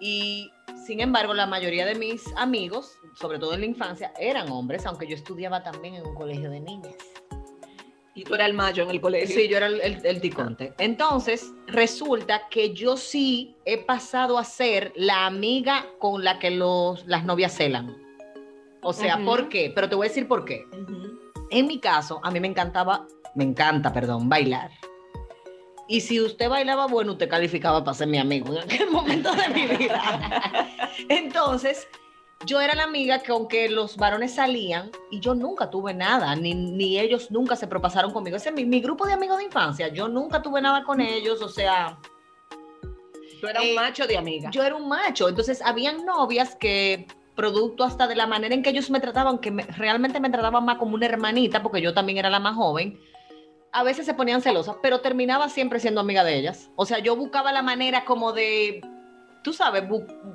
y 0.00 0.48
sin 0.88 1.00
embargo, 1.00 1.34
la 1.34 1.46
mayoría 1.46 1.84
de 1.84 1.94
mis 1.96 2.34
amigos, 2.34 2.98
sobre 3.12 3.38
todo 3.38 3.52
en 3.52 3.60
la 3.60 3.66
infancia, 3.66 4.10
eran 4.18 4.48
hombres, 4.50 4.86
aunque 4.86 5.06
yo 5.06 5.14
estudiaba 5.16 5.62
también 5.62 5.96
en 5.96 6.06
un 6.06 6.14
colegio 6.14 6.48
de 6.48 6.60
niñas. 6.60 6.94
Y 8.14 8.24
tú 8.24 8.34
eras 8.34 8.48
el 8.48 8.54
mayo 8.54 8.84
en 8.84 8.88
el 8.90 8.98
colegio. 8.98 9.36
Sí, 9.36 9.48
yo 9.48 9.58
era 9.58 9.66
el, 9.66 9.82
el- 9.82 10.06
el 10.06 10.20
ticonte. 10.22 10.72
Entonces, 10.78 11.52
resulta 11.66 12.48
que 12.48 12.72
yo 12.72 12.96
sí 12.96 13.54
he 13.66 13.76
pasado 13.76 14.38
a 14.38 14.44
ser 14.44 14.94
la 14.96 15.26
amiga 15.26 15.84
con 15.98 16.24
la 16.24 16.38
que 16.38 16.50
los, 16.50 17.06
las 17.06 17.22
novias 17.26 17.54
celan. 17.54 17.94
O 18.82 18.94
sea. 18.94 19.18
¿por 19.22 19.50
qué? 19.50 19.70
Pero 19.74 19.90
te 19.90 19.94
voy 19.94 20.06
a 20.06 20.08
decir 20.08 20.26
por 20.26 20.46
qué. 20.46 20.64
En 21.50 21.66
mi 21.66 21.78
caso, 21.80 22.18
a 22.22 22.30
mí 22.30 22.40
me 22.40 22.48
encantaba, 22.48 23.06
me 23.34 23.44
encanta, 23.44 23.92
perdón, 23.92 24.30
bailar. 24.30 24.70
Y 25.88 26.02
si 26.02 26.20
usted 26.20 26.48
bailaba 26.50 26.86
bueno, 26.86 27.12
usted 27.12 27.28
calificaba 27.28 27.82
para 27.82 27.94
ser 27.94 28.08
mi 28.08 28.18
amigo 28.18 28.52
en 28.52 28.58
aquel 28.58 28.90
momento 28.90 29.32
de 29.32 29.48
mi 29.48 29.66
vida. 29.66 30.68
Entonces, 31.08 31.88
yo 32.46 32.60
era 32.60 32.74
la 32.74 32.84
amiga 32.84 33.20
que 33.20 33.32
aunque 33.32 33.68
los 33.68 33.96
varones 33.96 34.34
salían, 34.34 34.90
y 35.10 35.20
yo 35.20 35.34
nunca 35.34 35.70
tuve 35.70 35.94
nada, 35.94 36.36
ni, 36.36 36.54
ni 36.54 36.98
ellos 36.98 37.30
nunca 37.30 37.56
se 37.56 37.66
propasaron 37.66 38.12
conmigo. 38.12 38.36
Ese 38.36 38.50
es 38.50 38.54
mi, 38.54 38.64
mi 38.66 38.80
grupo 38.80 39.06
de 39.06 39.14
amigos 39.14 39.38
de 39.38 39.44
infancia. 39.44 39.88
Yo 39.88 40.08
nunca 40.08 40.42
tuve 40.42 40.60
nada 40.60 40.84
con 40.84 41.00
ellos, 41.00 41.40
o 41.42 41.48
sea, 41.48 41.98
Tú 43.40 43.46
eras 43.46 43.62
Eh, 43.64 43.68
un 43.70 43.74
macho 43.76 44.06
de 44.06 44.18
amiga. 44.18 44.50
yo 44.50 44.64
era 44.64 44.74
un 44.74 44.88
macho. 44.88 45.28
Entonces, 45.28 45.62
habían 45.64 46.04
novias 46.04 46.56
que, 46.56 47.06
producto 47.36 47.84
hasta 47.84 48.08
de 48.08 48.16
la 48.16 48.26
manera 48.26 48.52
en 48.52 48.64
que 48.64 48.70
ellos 48.70 48.90
me 48.90 48.98
trataban, 48.98 49.38
que 49.38 49.52
me- 49.52 49.62
realmente 49.62 50.18
me 50.18 50.28
trataban 50.28 50.64
más 50.64 50.76
como 50.78 50.96
una 50.96 51.06
hermanita, 51.06 51.62
porque 51.62 51.80
yo 51.80 51.94
también 51.94 52.18
era 52.18 52.30
la 52.30 52.40
más 52.40 52.56
joven, 52.56 52.98
a 53.72 53.82
veces 53.82 54.06
se 54.06 54.14
ponían 54.14 54.42
celosas, 54.42 54.76
pero 54.82 55.00
terminaba 55.00 55.48
siempre 55.48 55.80
siendo 55.80 56.00
amiga 56.00 56.24
de 56.24 56.36
ellas. 56.36 56.70
O 56.76 56.86
sea, 56.86 56.98
yo 56.98 57.16
buscaba 57.16 57.52
la 57.52 57.62
manera 57.62 58.04
como 58.04 58.32
de, 58.32 58.80
tú 59.42 59.52
sabes, 59.52 59.84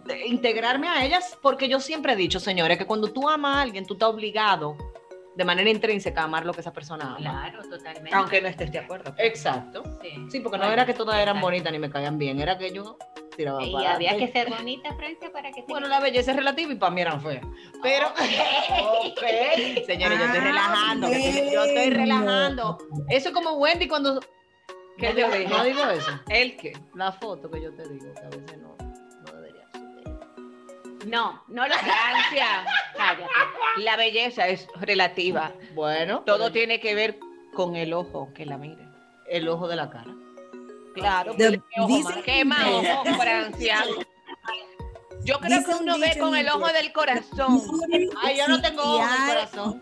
de 0.05 0.27
integrarme 0.27 0.87
a 0.87 1.05
ellas, 1.05 1.37
porque 1.41 1.67
yo 1.67 1.79
siempre 1.79 2.13
he 2.13 2.15
dicho, 2.15 2.39
señores, 2.39 2.77
que 2.77 2.85
cuando 2.85 3.11
tú 3.11 3.27
amas 3.27 3.57
a 3.57 3.61
alguien, 3.61 3.85
tú 3.85 3.93
estás 3.93 4.09
obligado 4.09 4.77
de 5.35 5.45
manera 5.45 5.69
intrínseca 5.69 6.21
a 6.21 6.23
amar 6.25 6.45
lo 6.45 6.53
que 6.53 6.61
esa 6.61 6.73
persona 6.73 7.15
ama. 7.15 7.17
Claro, 7.17 7.67
totalmente. 7.67 8.13
Aunque 8.13 8.41
no 8.41 8.47
estés 8.47 8.71
de 8.71 8.79
acuerdo. 8.79 9.13
Exacto. 9.17 9.83
Sí. 10.01 10.27
Sí, 10.29 10.39
porque 10.39 10.59
no 10.59 10.65
era 10.65 10.85
que 10.85 10.93
todas 10.93 11.17
eran 11.17 11.41
bonitas 11.41 11.71
ni 11.71 11.79
me 11.79 11.89
caían 11.89 12.17
bien, 12.17 12.39
era 12.39 12.57
que 12.57 12.71
yo 12.71 12.97
tiraba 13.35 13.63
Y 13.63 13.71
para 13.73 13.93
había 13.95 14.17
que 14.17 14.31
ser 14.31 14.49
bonita, 14.49 14.93
Francia, 14.95 15.31
para 15.31 15.51
que 15.51 15.63
Bueno, 15.67 15.87
la 15.87 15.99
belleza 15.99 16.31
es 16.31 16.37
relativa 16.37 16.71
y 16.71 16.75
para 16.75 16.91
mí 16.91 17.01
eran 17.01 17.21
feas. 17.21 17.45
Pero, 17.81 18.07
señores, 19.87 20.19
yo 20.19 20.25
estoy 20.25 20.39
Ah, 20.39 20.43
relajando. 20.43 21.07
yo 21.09 21.63
estoy 21.63 21.89
relajando. 21.89 22.77
Eso 23.09 23.29
es 23.29 23.33
como 23.33 23.53
Wendy 23.53 23.87
cuando. 23.87 24.19
¿Qué 24.97 25.09
no, 25.13 25.19
yo 25.19 25.25
digo- 25.27 25.37
dije? 25.39 25.49
no 25.49 25.63
digo 25.63 25.83
eso. 25.89 26.11
¿El 26.29 26.55
qué? 26.57 26.73
La 26.95 27.11
foto 27.11 27.49
que 27.49 27.61
yo 27.61 27.73
te 27.73 27.87
digo, 27.89 28.13
que 28.13 28.19
a 28.19 28.29
veces 28.29 28.57
no, 28.59 28.75
no. 28.77 28.93
No, 31.05 31.43
no 31.49 31.67
lo 31.67 31.73
Francia. 31.75 32.65
Cállate. 32.95 33.29
La 33.77 33.97
belleza 33.97 34.47
es 34.47 34.67
relativa. 34.79 35.51
Bueno, 35.75 36.21
Todo 36.25 36.51
tiene 36.51 36.79
que 36.79 36.95
ver 36.95 37.19
con 37.53 37.75
el 37.75 37.93
ojo 37.93 38.29
que 38.33 38.45
la 38.45 38.57
mire. 38.57 38.87
el 39.29 39.47
ojo 39.49 39.67
de 39.67 39.75
la 39.75 39.89
cara. 39.89 40.13
Claro. 40.93 41.35
¿Qué 41.35 41.59
ojo 41.79 41.87
dicen-? 41.87 42.23
¿Qué 42.23 42.45
más 42.45 42.65
ojo, 42.71 43.03
Francia? 43.19 43.83
Yo 45.23 45.39
creo 45.39 45.63
que 45.63 45.71
un 45.71 45.83
uno 45.83 45.97
ve 45.99 46.17
con 46.19 46.35
el 46.35 46.47
ojo 46.49 46.67
del 46.73 46.91
corazón. 46.91 47.61
Ay, 48.21 48.37
yo 48.37 48.47
no 48.47 48.61
tengo 48.61 48.81
ojo 48.81 48.97
en 48.97 49.03
el 49.03 49.09
hay- 49.09 49.27
corazón. 49.35 49.81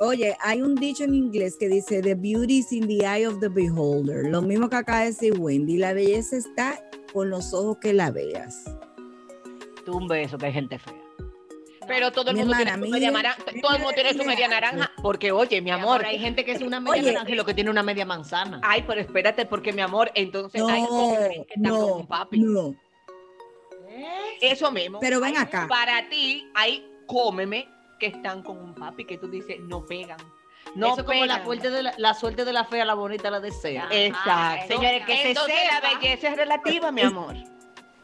Oye, 0.00 0.36
hay 0.40 0.60
un 0.60 0.74
dicho 0.74 1.04
en 1.04 1.14
inglés 1.14 1.56
que 1.56 1.68
dice 1.68 2.02
The 2.02 2.16
beauty 2.16 2.58
is 2.58 2.72
in 2.72 2.88
the 2.88 3.04
eye 3.06 3.26
of 3.26 3.38
the 3.38 3.48
beholder. 3.48 4.26
Lo 4.26 4.42
mismo 4.42 4.68
que 4.68 4.76
acaba 4.76 5.00
de 5.00 5.06
decir 5.06 5.38
Wendy. 5.38 5.76
La 5.76 5.92
belleza 5.92 6.36
está 6.36 6.82
con 7.12 7.30
los 7.30 7.54
ojos 7.54 7.76
que 7.80 7.92
la 7.92 8.10
veas. 8.10 8.64
Tú 9.86 9.96
un 9.98 10.08
beso, 10.08 10.36
que 10.36 10.46
hay 10.46 10.52
gente 10.52 10.78
fea. 10.80 11.00
Pero 11.86 12.10
todo 12.12 12.30
el 12.30 12.36
Mi 12.36 12.42
mundo 12.42 12.54
hermana, 12.58 12.72
tiene 12.74 12.86
su 12.86 12.92
media 12.92 13.10
naranja. 13.10 13.42
Todo 13.62 13.72
el 13.74 13.78
mundo 13.82 13.94
tiene 13.94 14.12
su 14.14 14.24
media 14.24 14.48
naranja. 14.48 14.92
Porque, 15.02 15.32
oye, 15.32 15.60
mi 15.60 15.70
amor. 15.70 16.04
Hay 16.04 16.18
gente 16.18 16.44
que 16.44 16.52
es 16.52 16.60
una 16.62 16.80
media 16.80 17.00
Oye. 17.02 17.12
naranja 17.12 17.30
y 17.30 17.34
lo 17.34 17.44
que 17.44 17.54
tiene 17.54 17.70
una 17.70 17.82
media 17.82 18.04
manzana. 18.06 18.60
Ay, 18.62 18.84
pero 18.86 19.00
espérate, 19.00 19.46
porque 19.46 19.72
mi 19.72 19.82
amor, 19.82 20.10
entonces 20.14 20.60
No, 20.60 20.68
hay 20.68 20.82
que 20.82 21.42
están 21.54 21.70
con 21.70 21.80
no, 21.80 21.86
un 21.96 22.06
papi. 22.06 22.40
no. 22.40 22.74
Eso 24.40 24.70
mismo. 24.72 24.98
Pero 25.00 25.20
ven 25.20 25.36
Hay- 25.36 25.42
acá. 25.42 25.66
Para 25.68 26.08
ti, 26.08 26.48
hay 26.54 26.84
cómeme 27.06 27.68
que 27.98 28.06
están 28.06 28.42
con 28.42 28.58
un 28.58 28.74
papi 28.74 29.04
que 29.04 29.18
tú 29.18 29.28
dices 29.28 29.56
no 29.60 29.84
pegan. 29.86 30.18
No 30.74 30.88
Eso 30.88 31.00
es 31.02 31.06
como 31.06 31.24
la 31.26 31.34
pegan. 31.34 31.44
suerte, 31.46 31.70
de 31.70 31.82
la, 31.82 31.94
la 31.98 32.14
suerte 32.14 32.44
de 32.44 32.52
la 32.52 32.64
fea, 32.64 32.84
la 32.84 32.94
bonita 32.94 33.30
la 33.30 33.38
desea. 33.38 33.86
Exacto. 33.90 34.74
Señores, 34.74 35.06
que 35.06 35.16
se 35.16 35.28
Entonces, 35.28 35.54
sepa. 35.56 35.80
la 35.88 35.98
belleza 36.00 36.28
es 36.28 36.36
relativa, 36.36 36.90
mi 36.90 37.02
amor. 37.02 37.36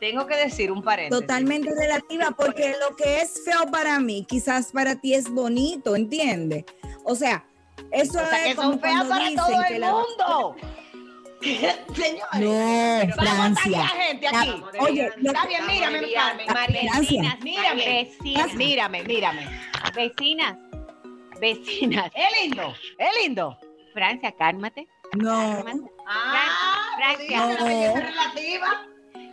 Tengo 0.01 0.27
que 0.27 0.35
decir 0.37 0.73
un 0.73 0.83
paréntesis. 0.83 1.21
Totalmente 1.21 1.71
relativa, 1.79 2.31
porque 2.37 2.75
lo 2.89 2.97
que 2.97 3.21
es 3.21 3.43
feo 3.45 3.71
para 3.71 4.01
mí, 4.01 4.25
quizás 4.27 4.73
para 4.73 4.97
ti 4.97 5.15
es 5.15 5.29
bonito, 5.31 5.95
¿entiendes? 5.95 6.65
O 7.05 7.15
sea, 7.15 7.45
eso 7.93 8.19
O 8.21 8.27
sea, 8.27 8.39
es 8.43 8.49
que 8.49 8.55
como 8.57 8.71
son 8.71 8.81
feas 8.81 9.05
para 9.07 9.21
dicen 9.29 9.37
todo 9.37 9.63
que 9.69 9.75
el 9.75 9.81
la- 9.81 9.93
mundo. 9.93 10.57
Señores. 11.95 13.09
No, 13.09 13.17
Vamos 13.17 13.31
a 13.31 13.35
Francia. 13.35 13.71
la 13.79 13.87
gente 13.89 14.29
La- 14.31 14.41
aquí. 14.41 14.63
oye, 14.79 15.11
lo 15.17 15.33
Está 15.33 15.43
que- 15.43 15.49
bien, 15.49 15.67
mírame, 15.67 16.13
Carmen. 16.13 16.47
Francia. 16.47 17.39
Mírame, 17.43 17.85
Vecinas, 18.05 18.55
mírame, 18.55 19.03
mírame. 19.05 19.49
vecinas, 19.95 20.57
vecinas. 21.41 22.11
Es 22.15 22.43
lindo, 22.43 22.75
es 22.99 23.09
lindo. 23.23 23.59
Francia, 23.95 24.33
cálmate. 24.33 24.87
no, 25.17 25.31
cálmate. 25.65 25.91
Ah, 26.07 26.93
Francia. 26.97 27.47
dice 27.47 27.57
que 27.57 27.63
la 27.63 27.69
belleza 27.69 28.01
relativa. 28.01 28.87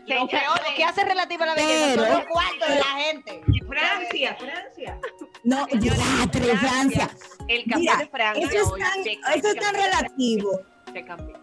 Lo 0.07 0.15
Señor, 0.15 0.29
peor, 0.29 0.59
lo 0.69 0.75
que 0.75 0.83
hace 0.85 1.03
relativa 1.03 1.45
la 1.45 1.53
belleza 1.55 1.95
son 1.95 2.03
Pero- 2.05 2.17
los 2.17 2.27
cuartos 2.27 2.69
de 2.69 2.75
la 2.75 2.83
gente. 2.85 3.41
Francia, 3.67 4.37
Francia. 4.39 4.99
no, 5.43 5.65
diatre, 5.67 6.57
Francia. 6.57 7.09
El 7.49 7.63
café 7.65 7.79
Mira, 7.79 7.97
de 7.97 8.07
Francia 8.07 8.47
Eso 8.47 8.75
es 8.77 8.83
tan, 8.83 9.35
eso 9.35 9.47
es 9.49 9.55
tan 9.55 9.75
relativo. 9.75 10.61
se 10.93 11.03
cambió. 11.05 11.37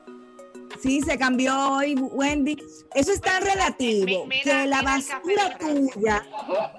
Sí, 0.83 1.01
se 1.03 1.17
cambió 1.19 1.73
hoy, 1.73 1.95
Wendy. 1.95 2.57
Eso 2.95 3.13
es 3.13 3.21
tan 3.21 3.43
relativo 3.43 4.27
mira, 4.27 4.43
que 4.43 4.67
la 4.67 4.83
basura 4.83 5.23
Francia. 5.23 5.59
tuya, 5.59 6.27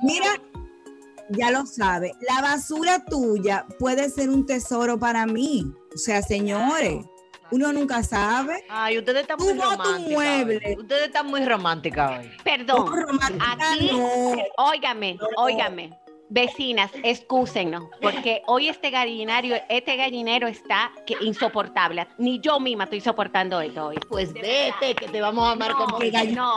mira, 0.01 0.27
ya 1.29 1.49
lo 1.51 1.65
sabe, 1.65 2.13
la 2.27 2.41
basura 2.41 3.03
tuya 3.05 3.65
puede 3.79 4.09
ser 4.09 4.29
un 4.29 4.45
tesoro 4.45 4.99
para 4.99 5.25
mí. 5.25 5.65
O 5.93 5.97
sea, 5.97 6.21
señores, 6.21 7.05
uno 7.51 7.71
nunca 7.73 8.03
sabe. 8.03 8.63
Ay, 8.69 8.97
ustedes 8.97 9.21
están 9.21 9.37
muy 9.39 9.53
románticas. 9.53 10.77
Ustedes 10.77 11.03
están 11.07 11.27
muy 11.27 11.45
románticas 11.45 12.19
hoy. 12.19 12.31
Perdón. 12.43 12.85
No, 12.85 12.95
romántica, 12.95 13.55
Aquí, 13.73 13.91
no. 13.91 14.33
óigame, 14.57 15.17
óigame. 15.37 16.04
Vecinas, 16.29 16.91
excúsennos, 17.03 17.83
porque 18.01 18.41
hoy 18.47 18.67
este 18.67 18.89
gallinario, 18.89 19.57
este 19.69 19.95
gallinero 19.95 20.47
está 20.47 20.91
que 21.05 21.15
insoportable. 21.21 22.07
Ni 22.17 22.39
yo 22.39 22.59
misma 22.59 22.85
estoy 22.85 23.01
soportando 23.01 23.61
esto 23.61 23.87
hoy. 23.87 23.97
Pues 24.09 24.33
vete, 24.33 24.95
que 24.95 25.07
te 25.07 25.21
vamos 25.21 25.47
a 25.47 25.51
amar 25.51 25.71
No, 25.71 25.77
como 25.77 25.99
El 25.99 26.35
no, 26.35 26.55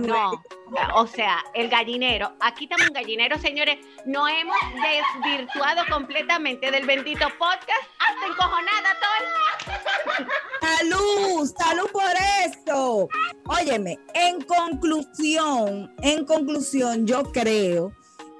no. 0.00 0.42
O 0.96 1.06
sea, 1.06 1.42
el 1.54 1.68
gallinero. 1.68 2.32
Aquí 2.40 2.64
estamos 2.64 2.88
un 2.88 2.94
gallinero, 2.94 3.38
señores. 3.38 3.78
No 4.04 4.28
hemos 4.28 4.56
desvirtuado 4.82 5.82
completamente 5.90 6.70
del 6.70 6.84
bendito 6.84 7.26
podcast. 7.38 7.84
Hasta 7.98 8.26
encojonada, 8.26 8.96
Tol. 9.00 10.26
Salud, 10.60 11.54
salud 11.58 11.90
por 11.90 12.12
esto. 12.44 13.08
Óyeme, 13.46 13.98
en 14.14 14.42
conclusión, 14.42 15.94
en 16.02 16.24
conclusión, 16.26 17.06
yo 17.06 17.22
creo 17.32 17.92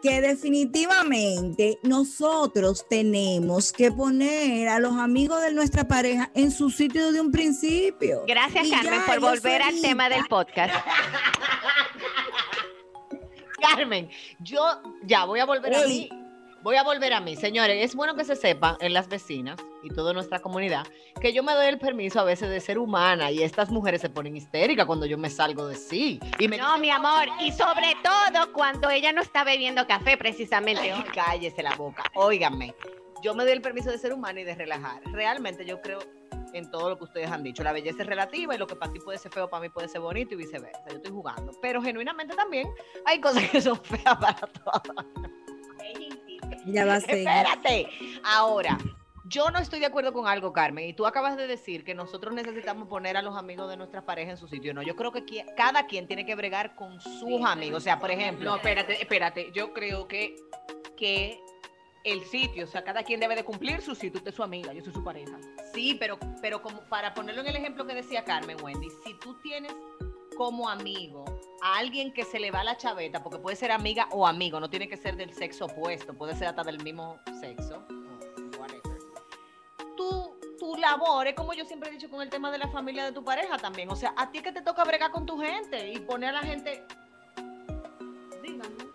que 0.07 0.21
definitivamente 0.21 1.81
nosotros 1.83 2.87
tenemos 2.89 3.73
que 3.73 3.91
poner 3.91 4.69
a 4.69 4.79
los 4.79 4.93
amigos 4.93 5.43
de 5.43 5.53
nuestra 5.53 5.89
pareja 5.89 6.31
en 6.35 6.53
su 6.53 6.71
sitio 6.71 7.11
de 7.11 7.21
un 7.21 7.33
principio. 7.33 8.23
Gracias, 8.25 8.69
Y 8.69 8.71
Carmen, 8.71 9.01
ya, 9.01 9.07
por 9.07 9.19
volver 9.19 9.63
al 9.63 9.81
tema 9.81 10.09
del 10.09 10.25
podcast. 10.27 10.73
Carmen, 13.61 14.09
yo 14.39 14.63
ya 15.03 15.25
voy 15.25 15.41
a 15.41 15.45
volver 15.45 15.75
a 15.75 15.87
mí. 15.89 16.09
Voy 16.67 16.75
a 16.75 16.83
volver 16.83 17.13
a 17.13 17.21
mí. 17.21 17.37
Señores, 17.37 17.77
es 17.85 17.95
bueno 17.95 18.17
que 18.17 18.25
se 18.25 18.35
sepa 18.35 18.77
en 18.81 18.93
las 18.93 19.09
vecinas 19.09 19.57
y 19.85 19.89
toda 19.91 20.13
nuestra 20.13 20.41
comunidad 20.41 20.85
que 21.21 21.33
yo 21.33 21.45
me 21.45 21.53
doy 21.53 21.67
el 21.67 21.79
permiso 21.79 22.19
a 22.19 22.25
veces 22.25 22.51
de 22.51 22.59
ser 22.59 22.81
humana 22.81 23.31
y 23.31 23.45
estas 23.45 23.71
mujeres 23.71 24.01
se 24.01 24.11
ponen 24.11 24.37
histéricas 24.37 24.85
cuando 24.85 25.07
yo 25.07 25.17
me 25.17 25.31
salgo 25.31 25.69
de 25.69 25.77
sí. 25.77 26.19
Y 26.41 26.49
me 26.49 26.57
No, 26.59 26.77
mi 26.79 26.91
amor, 26.91 27.29
y 27.39 27.53
sobre 27.53 27.95
todo 28.03 28.53
cuando 28.53 28.91
ella 28.91 29.13
no 29.13 29.23
está 29.23 29.45
bebiendo 29.45 29.87
café, 29.87 30.17
precisamente. 30.17 30.93
hoy. 30.93 31.05
cállese 31.15 31.63
la 31.63 31.77
boca. 31.77 32.03
Óiganme, 32.17 32.75
yo 33.23 33.33
me 33.33 33.45
doy 33.45 33.53
el 33.53 33.63
permiso 33.63 33.93
de 33.93 33.99
ser 33.99 34.13
humana 34.13 34.41
y 34.41 34.45
de 34.45 34.57
relajar. 34.57 35.01
Realmente 35.13 35.65
yo 35.65 35.81
creo 35.81 36.01
en 36.53 36.69
todo 36.69 36.89
lo 36.89 36.99
que 36.99 37.05
ustedes 37.05 37.31
han 37.31 37.45
dicho. 37.45 37.63
La 37.63 37.71
belleza 37.71 38.03
es 38.03 38.09
relativa 38.09 38.57
y 38.57 38.59
lo 38.59 38.67
que 38.67 38.75
para 38.75 38.93
ti 38.93 38.99
puede 38.99 39.19
ser 39.19 39.31
feo, 39.31 39.49
para 39.49 39.61
mí 39.61 39.69
puede 39.69 39.87
ser 39.87 40.01
bonito 40.01 40.35
y 40.35 40.39
viceversa. 40.39 40.83
Yo 40.91 40.97
estoy 40.97 41.13
jugando. 41.13 41.53
Pero 41.63 41.81
genuinamente 41.81 42.35
también 42.35 42.69
hay 43.05 43.21
cosas 43.21 43.49
que 43.51 43.61
son 43.61 43.81
feas 43.85 44.17
para 44.17 44.35
todas. 44.35 45.07
Ya 46.67 46.85
va 46.85 46.95
a 46.95 47.01
ser. 47.01 47.19
Espérate. 47.19 47.89
Ahora, 48.25 48.79
yo 49.29 49.51
no 49.51 49.59
estoy 49.59 49.81
de 49.81 49.87
acuerdo 49.87 50.13
con 50.13 50.27
algo, 50.29 50.53
Carmen, 50.53 50.89
y 50.89 50.93
tú 50.93 51.07
acabas 51.07 51.37
de 51.37 51.47
decir 51.47 51.85
que 51.85 51.95
nosotros 51.95 52.33
necesitamos 52.35 52.89
poner 52.89 53.17
a 53.17 53.23
los 53.23 53.37
amigos 53.37 53.69
de 53.69 53.77
nuestra 53.77 54.03
pareja 54.07 54.31
en 54.33 54.37
su 54.37 54.47
sitio. 54.49 54.73
No, 54.75 54.83
yo 54.83 54.95
creo 54.97 55.11
que 55.13 55.25
qui- 55.25 55.45
cada 55.57 55.87
quien 55.87 56.07
tiene 56.07 56.25
que 56.25 56.35
bregar 56.35 56.75
con 56.77 57.01
sus 57.01 57.43
amigos. 57.45 57.79
O 57.79 57.81
sea, 57.85 57.99
por 57.99 58.11
ejemplo, 58.11 58.51
No, 58.51 58.57
espérate, 58.57 59.01
espérate. 59.01 59.51
Yo 59.53 59.73
creo 59.73 60.07
que, 60.07 60.37
que 60.97 61.41
el 62.05 62.25
sitio, 62.25 62.65
o 62.65 62.69
sea, 62.69 62.85
cada 62.85 63.03
quien 63.03 63.19
debe 63.19 63.35
de 63.35 63.43
cumplir 63.43 63.83
su 63.83 63.97
sitio. 63.97 64.19
Usted 64.19 64.29
es 64.31 64.37
su 64.37 64.45
amiga, 64.45 64.73
yo 64.73 64.81
soy 64.85 64.93
su 64.93 65.03
pareja. 65.03 65.37
Sí, 65.75 65.97
pero, 65.99 66.19
pero 66.41 66.63
como 66.63 66.81
para 66.89 67.13
ponerlo 67.13 67.41
en 67.41 67.49
el 67.49 67.57
ejemplo 67.57 67.85
que 67.85 67.95
decía 67.95 68.23
Carmen, 68.25 68.57
Wendy, 68.63 68.89
si 69.05 69.13
tú 69.19 69.37
tienes 69.43 69.75
como 70.37 70.69
amigo 70.69 71.25
a 71.63 71.79
alguien 71.79 72.13
que 72.13 72.25
se 72.25 72.39
le 72.39 72.51
va 72.51 72.63
la 72.63 72.77
chaveta, 72.77 73.23
porque 73.23 73.39
puede 73.39 73.57
ser 73.57 73.73
amiga 73.73 74.09
o 74.13 74.27
amigo, 74.27 74.61
no 74.61 74.71
tiene 74.71 74.89
que 74.89 74.97
ser 74.97 75.17
del 75.17 75.33
sexo 75.33 75.67
opuesto, 75.67 76.15
puede 76.15 76.37
ser 76.37 76.49
hasta 76.49 76.63
del 76.63 76.83
mismo 76.83 77.19
sexo, 77.41 77.83
tú 79.97 80.37
su 80.59 80.77
labor, 80.77 81.27
es 81.27 81.35
como 81.35 81.53
yo 81.53 81.65
siempre 81.65 81.91
he 81.91 81.93
dicho 81.93 82.09
con 82.09 82.23
el 82.23 82.31
tema 82.31 82.51
de 82.51 82.59
la 82.59 82.69
familia 82.69 83.05
de 83.05 83.13
tu 83.13 83.25
pareja 83.25 83.59
también. 83.59 83.91
O 83.91 83.97
sea, 83.97 84.15
a 84.17 84.31
ti 84.31 84.41
que 84.41 84.53
te 84.53 84.63
toca 84.63 84.85
bregar 84.85 85.11
con 85.11 85.27
tu 85.27 85.39
gente 85.39 85.93
y 85.93 85.99
poner 85.99 86.31
a 86.31 86.41
la 86.41 86.43
gente. 86.43 86.83
Díganme, 88.43 88.86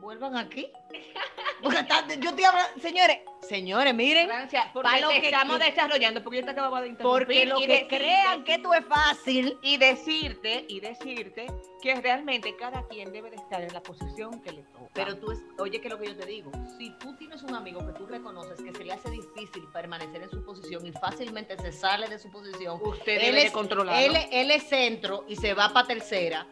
vuelvan 0.00 0.36
aquí. 0.36 0.70
Porque 1.62 1.80
está- 1.80 2.06
yo 2.20 2.30
estoy 2.30 2.44
hablando, 2.44 2.80
señores, 2.80 3.18
señores, 3.40 3.92
miren, 3.92 4.28
Francia, 4.28 4.70
porque 4.72 4.90
Pa' 4.90 5.00
lo 5.00 5.08
que 5.08 5.16
estamos 5.26 5.58
desarrollando, 5.58 6.22
porque 6.22 6.38
yo 6.38 6.44
te 6.44 6.50
acababa 6.52 6.80
de 6.82 6.88
interrumpir. 6.88 7.26
porque 7.26 7.46
lo 7.46 7.58
y 7.58 7.66
que 7.66 7.72
decirte- 7.72 7.96
crean 7.96 8.44
que 8.44 8.54
esto 8.54 8.74
es 8.74 8.84
fácil. 8.86 9.58
y 9.60 9.76
decirte, 9.76 10.66
y 10.68 10.78
decirte 10.78 11.46
que 11.82 11.96
realmente 11.96 12.54
cada 12.54 12.86
quien 12.86 13.12
debe 13.12 13.30
de 13.30 13.36
estar 13.36 13.60
en 13.60 13.72
la 13.72 13.82
posición 13.82 14.40
que 14.40 14.52
le 14.52 14.62
toca. 14.62 14.88
Pero 14.94 15.16
tú, 15.16 15.32
es, 15.32 15.40
oye, 15.58 15.80
que 15.80 15.88
lo 15.88 15.98
que 15.98 16.06
yo 16.06 16.16
te 16.16 16.26
digo, 16.26 16.52
si 16.78 16.90
tú 16.98 17.16
tienes 17.16 17.42
un 17.42 17.56
amigo 17.56 17.84
que 17.84 17.92
tú 17.98 18.06
reconoces 18.06 18.62
que 18.62 18.72
se 18.72 18.84
le 18.84 18.92
hace 18.92 19.10
difícil 19.10 19.64
permanecer 19.72 20.22
en 20.22 20.30
su 20.30 20.44
posición 20.44 20.86
y 20.86 20.92
fácilmente 20.92 21.56
se 21.58 21.72
sale 21.72 22.06
de 22.06 22.20
su 22.20 22.30
posición, 22.30 22.78
usted 22.84 23.14
él 23.16 23.22
debe 23.22 23.40
de 23.40 23.46
es, 23.46 23.52
controlarlo. 23.52 24.16
él, 24.16 24.28
él 24.30 24.50
es 24.52 24.62
centro 24.68 25.24
y 25.26 25.34
se 25.34 25.54
va 25.54 25.72
para 25.72 25.88
tercera, 25.88 26.46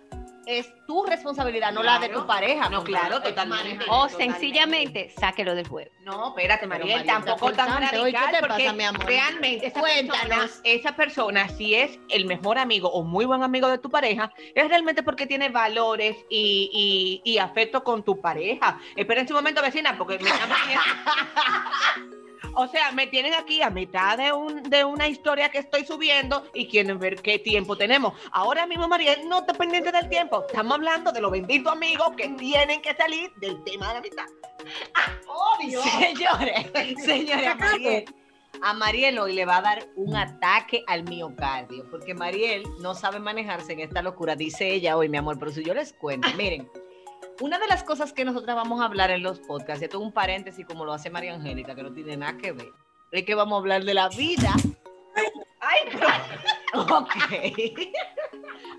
es 0.46 0.72
tu 0.86 1.04
responsabilidad, 1.04 1.72
no 1.72 1.82
la 1.82 1.98
de 1.98 2.08
tu 2.08 2.24
pareja. 2.26 2.70
No, 2.70 2.84
claro, 2.84 3.20
totalmente. 3.20 3.84
O 3.88 4.06
Totalmente. 4.06 4.32
sencillamente, 4.32 5.10
sáquelo 5.18 5.54
del 5.56 5.66
juego. 5.66 5.90
No, 6.00 6.28
espérate, 6.28 6.66
Mariel, 6.68 6.98
Mariel, 6.98 7.06
tampoco 7.06 7.52
tan 7.52 7.66
pulsante. 7.66 7.98
Hoy, 7.98 8.12
¿qué 8.12 8.18
radical, 8.18 8.40
te 8.40 8.46
porque 8.48 8.64
pasa, 8.64 8.72
mi 8.76 8.84
amor? 8.84 9.04
realmente 9.06 9.66
esa 9.66 9.80
Cuéntanos. 9.80 10.28
persona, 10.28 10.50
esa 10.64 10.96
persona, 10.96 11.48
si 11.48 11.74
es 11.74 11.98
el 12.10 12.26
mejor 12.26 12.58
amigo 12.58 12.88
o 12.90 13.02
muy 13.02 13.24
buen 13.24 13.42
amigo 13.42 13.68
de 13.68 13.78
tu 13.78 13.90
pareja, 13.90 14.32
es 14.54 14.68
realmente 14.68 15.02
porque 15.02 15.26
tiene 15.26 15.48
valores 15.48 16.16
y, 16.30 17.20
y, 17.24 17.30
y 17.32 17.38
afecto 17.38 17.82
con 17.82 18.04
tu 18.04 18.20
pareja. 18.20 18.78
Esperen 18.94 19.26
un 19.28 19.34
momento, 19.34 19.60
vecina, 19.62 19.98
porque 19.98 20.18
me 20.20 20.30
están 20.30 20.48
metiendo- 20.48 22.25
O 22.54 22.66
sea, 22.68 22.92
me 22.92 23.06
tienen 23.06 23.34
aquí 23.34 23.62
a 23.62 23.70
mitad 23.70 24.18
de, 24.18 24.32
un, 24.32 24.62
de 24.64 24.84
una 24.84 25.08
historia 25.08 25.48
que 25.48 25.58
estoy 25.58 25.84
subiendo 25.84 26.44
y 26.54 26.66
quieren 26.66 26.98
ver 26.98 27.20
qué 27.22 27.38
tiempo 27.38 27.76
tenemos. 27.76 28.14
Ahora 28.32 28.66
mismo, 28.66 28.88
Mariel, 28.88 29.28
no 29.28 29.40
está 29.40 29.54
pendiente 29.54 29.92
del 29.92 30.08
tiempo. 30.08 30.44
Estamos 30.46 30.74
hablando 30.74 31.12
de 31.12 31.20
los 31.20 31.30
benditos 31.30 31.72
amigos 31.72 32.10
que 32.16 32.28
tienen 32.30 32.80
que 32.82 32.94
salir 32.94 33.32
del 33.36 33.62
tema 33.64 33.88
de 33.88 33.94
la 33.94 34.00
mitad. 34.00 34.26
Señores, 35.98 36.70
señores, 37.04 37.46
a 37.46 37.54
Mariel, 37.54 38.04
a 38.62 38.74
Mariel 38.74 39.18
hoy 39.18 39.32
le 39.32 39.44
va 39.44 39.58
a 39.58 39.62
dar 39.62 39.86
un 39.96 40.16
ataque 40.16 40.82
al 40.86 41.04
miocardio, 41.04 41.88
porque 41.90 42.14
Mariel 42.14 42.64
no 42.80 42.94
sabe 42.94 43.18
manejarse 43.20 43.72
en 43.72 43.80
esta 43.80 44.02
locura, 44.02 44.36
dice 44.36 44.68
ella 44.72 44.96
hoy, 44.96 45.08
mi 45.08 45.18
amor, 45.18 45.38
pero 45.38 45.52
si 45.52 45.64
yo 45.64 45.74
les 45.74 45.92
cuento, 45.92 46.28
miren, 46.36 46.68
una 47.40 47.58
de 47.58 47.66
las 47.66 47.82
cosas 47.84 48.12
que 48.12 48.24
nosotras 48.24 48.56
vamos 48.56 48.80
a 48.80 48.84
hablar 48.84 49.10
en 49.10 49.22
los 49.22 49.40
podcasts, 49.40 49.82
y 49.82 49.84
esto 49.84 49.98
es 49.98 50.04
un 50.04 50.12
paréntesis 50.12 50.66
como 50.66 50.84
lo 50.84 50.92
hace 50.92 51.10
María 51.10 51.34
Angélica, 51.34 51.74
que 51.74 51.82
no 51.82 51.92
tiene 51.92 52.16
nada 52.16 52.36
que 52.36 52.52
ver, 52.52 52.72
es 53.12 53.24
que 53.24 53.34
vamos 53.34 53.56
a 53.56 53.60
hablar 53.60 53.84
de 53.84 53.94
la 53.94 54.08
vida. 54.08 54.54
Ay, 55.60 55.78
pero 55.92 56.06
Ok. 56.76 57.10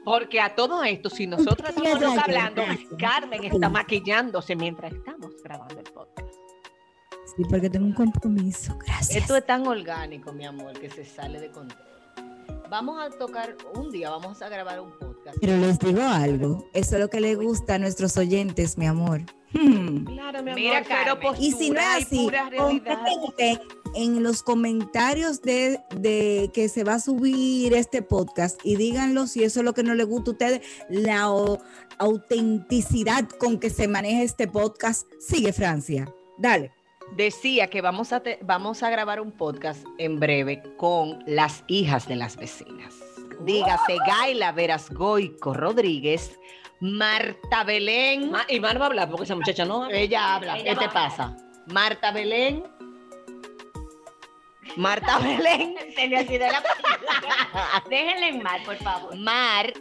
Porque 0.04 0.39
a 0.39 0.56
todo 0.56 0.84
esto, 0.84 1.10
si 1.10 1.28
nosotros 1.28 1.70
estamos 1.70 2.17
hablando. 2.17 2.63
Carmen 2.98 3.43
está 3.43 3.70
maquillándose 3.70 4.56
mientras 4.56 4.93
estamos 4.93 5.32
grabando 5.43 5.80
el 5.80 5.91
podcast. 5.91 6.34
Sí, 7.36 7.43
porque 7.50 7.70
tengo 7.70 7.86
un 7.86 7.93
compromiso. 7.93 8.78
Gracias. 8.86 9.17
Esto 9.17 9.36
es 9.36 9.46
tan 9.46 9.67
orgánico, 9.67 10.32
mi 10.32 10.46
amor, 10.46 10.80
que 10.80 10.89
se 10.89 11.04
sale 11.04 11.39
de 11.39 11.52
control. 11.52 11.86
Vamos 12.69 12.99
a 13.01 13.10
tocar, 13.10 13.56
un 13.75 13.91
día 13.91 14.10
vamos 14.10 14.41
a 14.41 14.49
grabar 14.49 14.80
un 14.82 14.91
podcast. 14.91 15.38
Pero 15.39 15.58
les 15.58 15.80
digo 15.80 16.01
algo, 16.01 16.67
eso 16.73 16.95
es 16.95 17.01
lo 17.01 17.10
que 17.10 17.21
le 17.21 17.36
gusta 17.36 17.75
a 17.75 17.80
nuestros 17.80 18.17
oyentes, 18.17 18.77
mi 18.77 18.86
amor. 18.88 19.21
Hmm. 19.53 20.03
Claro, 20.03 20.43
mi 20.43 20.53
Mira, 20.53 20.77
amor, 20.80 20.88
cero 20.89 21.17
Carmen. 21.21 21.41
Y 21.41 21.51
si 21.53 21.69
no 21.69 21.75
postura 21.80 21.97
es 21.97 22.06
así, 22.06 23.60
en 23.95 24.21
los 24.21 24.43
comentarios 24.43 25.41
de, 25.41 25.80
de 25.95 26.51
que 26.53 26.67
se 26.69 26.84
va 26.84 26.95
a 26.95 26.99
subir 26.99 27.73
este 27.73 28.01
podcast 28.01 28.60
y 28.63 28.75
díganlo 28.75 29.25
si 29.27 29.43
eso 29.43 29.62
es 29.62 29.65
lo 29.65 29.73
que 29.73 29.84
no 29.84 29.95
les 29.95 30.06
gusta 30.06 30.32
a 30.32 30.34
ustedes, 30.34 30.62
la 30.89 31.32
o- 31.32 31.60
autenticidad 31.99 33.27
con 33.39 33.60
que 33.60 33.69
se 33.69 33.88
maneja 33.88 34.21
este 34.23 34.47
podcast. 34.47 35.08
Sigue 35.19 35.53
Francia, 35.53 36.13
dale. 36.38 36.73
Decía 37.12 37.67
que 37.70 37.82
vamos 37.82 38.13
a, 38.13 38.22
te- 38.22 38.38
vamos 38.41 38.84
a 38.84 38.89
grabar 38.89 39.20
un 39.22 39.32
podcast 39.32 39.86
en 39.98 40.20
breve 40.20 40.62
con 40.78 41.24
las 41.26 41.63
hijas 41.67 42.08
de 42.08 42.15
las 42.15 42.38
vecinas. 42.38 42.96
Dígase 43.41 43.98
Gaila 44.06 44.52
Verasgoico 44.52 45.54
Rodríguez, 45.54 46.38
Marta 46.80 47.63
Belén. 47.63 48.32
Ma- 48.32 48.46
y 48.48 48.60
Mar 48.60 48.80
va 48.80 48.86
a 48.86 48.88
hablar 48.88 49.10
porque 49.10 49.24
esa 49.26 49.36
muchacha 49.36 49.65
no 49.65 49.84
habla. 49.86 49.98
Ella 49.98 50.36
habla. 50.36 50.58
Ella 50.60 50.74
¿Qué 50.76 50.80
te 50.88 50.89
pasa? 50.89 51.36
Marta 51.67 52.12
Belén. 52.12 52.63
Marta 54.76 55.17
Belén. 55.24 55.76
Se 55.96 56.08
le 56.08 56.20
olvidó 56.20 56.46
la. 56.48 56.63
Déjenle 57.89 58.28
en 58.30 58.43
mal, 58.43 58.62
por 58.63 58.76
favor. 58.78 59.15
Mar, 59.15 59.74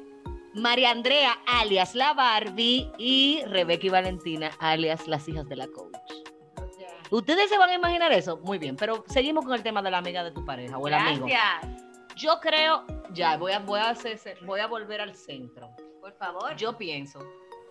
María 0.54 0.90
Andrea, 0.90 1.36
alias 1.46 1.94
la 1.94 2.14
Barbie, 2.14 2.90
y 2.98 3.42
Rebeca 3.46 3.86
y 3.86 3.90
Valentina, 3.90 4.50
alias 4.58 5.06
las 5.06 5.28
hijas 5.28 5.46
de 5.48 5.56
la 5.56 5.66
coach. 5.68 5.94
¿Ustedes 7.10 7.48
se 7.48 7.58
van 7.58 7.70
a 7.70 7.74
imaginar 7.74 8.12
eso? 8.12 8.36
Muy 8.38 8.58
bien, 8.58 8.76
pero 8.76 9.04
seguimos 9.08 9.44
con 9.44 9.54
el 9.54 9.62
tema 9.62 9.82
de 9.82 9.90
la 9.90 9.98
amiga 9.98 10.24
de 10.24 10.30
tu 10.32 10.44
pareja 10.44 10.78
o 10.78 10.86
el 10.88 10.94
amigo. 10.94 11.26
Gracias. 11.26 11.82
Yo 12.16 12.40
creo, 12.40 12.84
ya, 13.12 13.36
voy 13.36 13.52
a, 13.52 13.58
voy 13.58 13.78
a, 13.80 13.90
hacer- 13.90 14.38
voy 14.44 14.60
a 14.60 14.66
volver 14.66 15.00
al 15.00 15.14
centro. 15.14 15.70
Por 16.00 16.12
favor. 16.14 16.56
Yo 16.56 16.76
pienso 16.78 17.18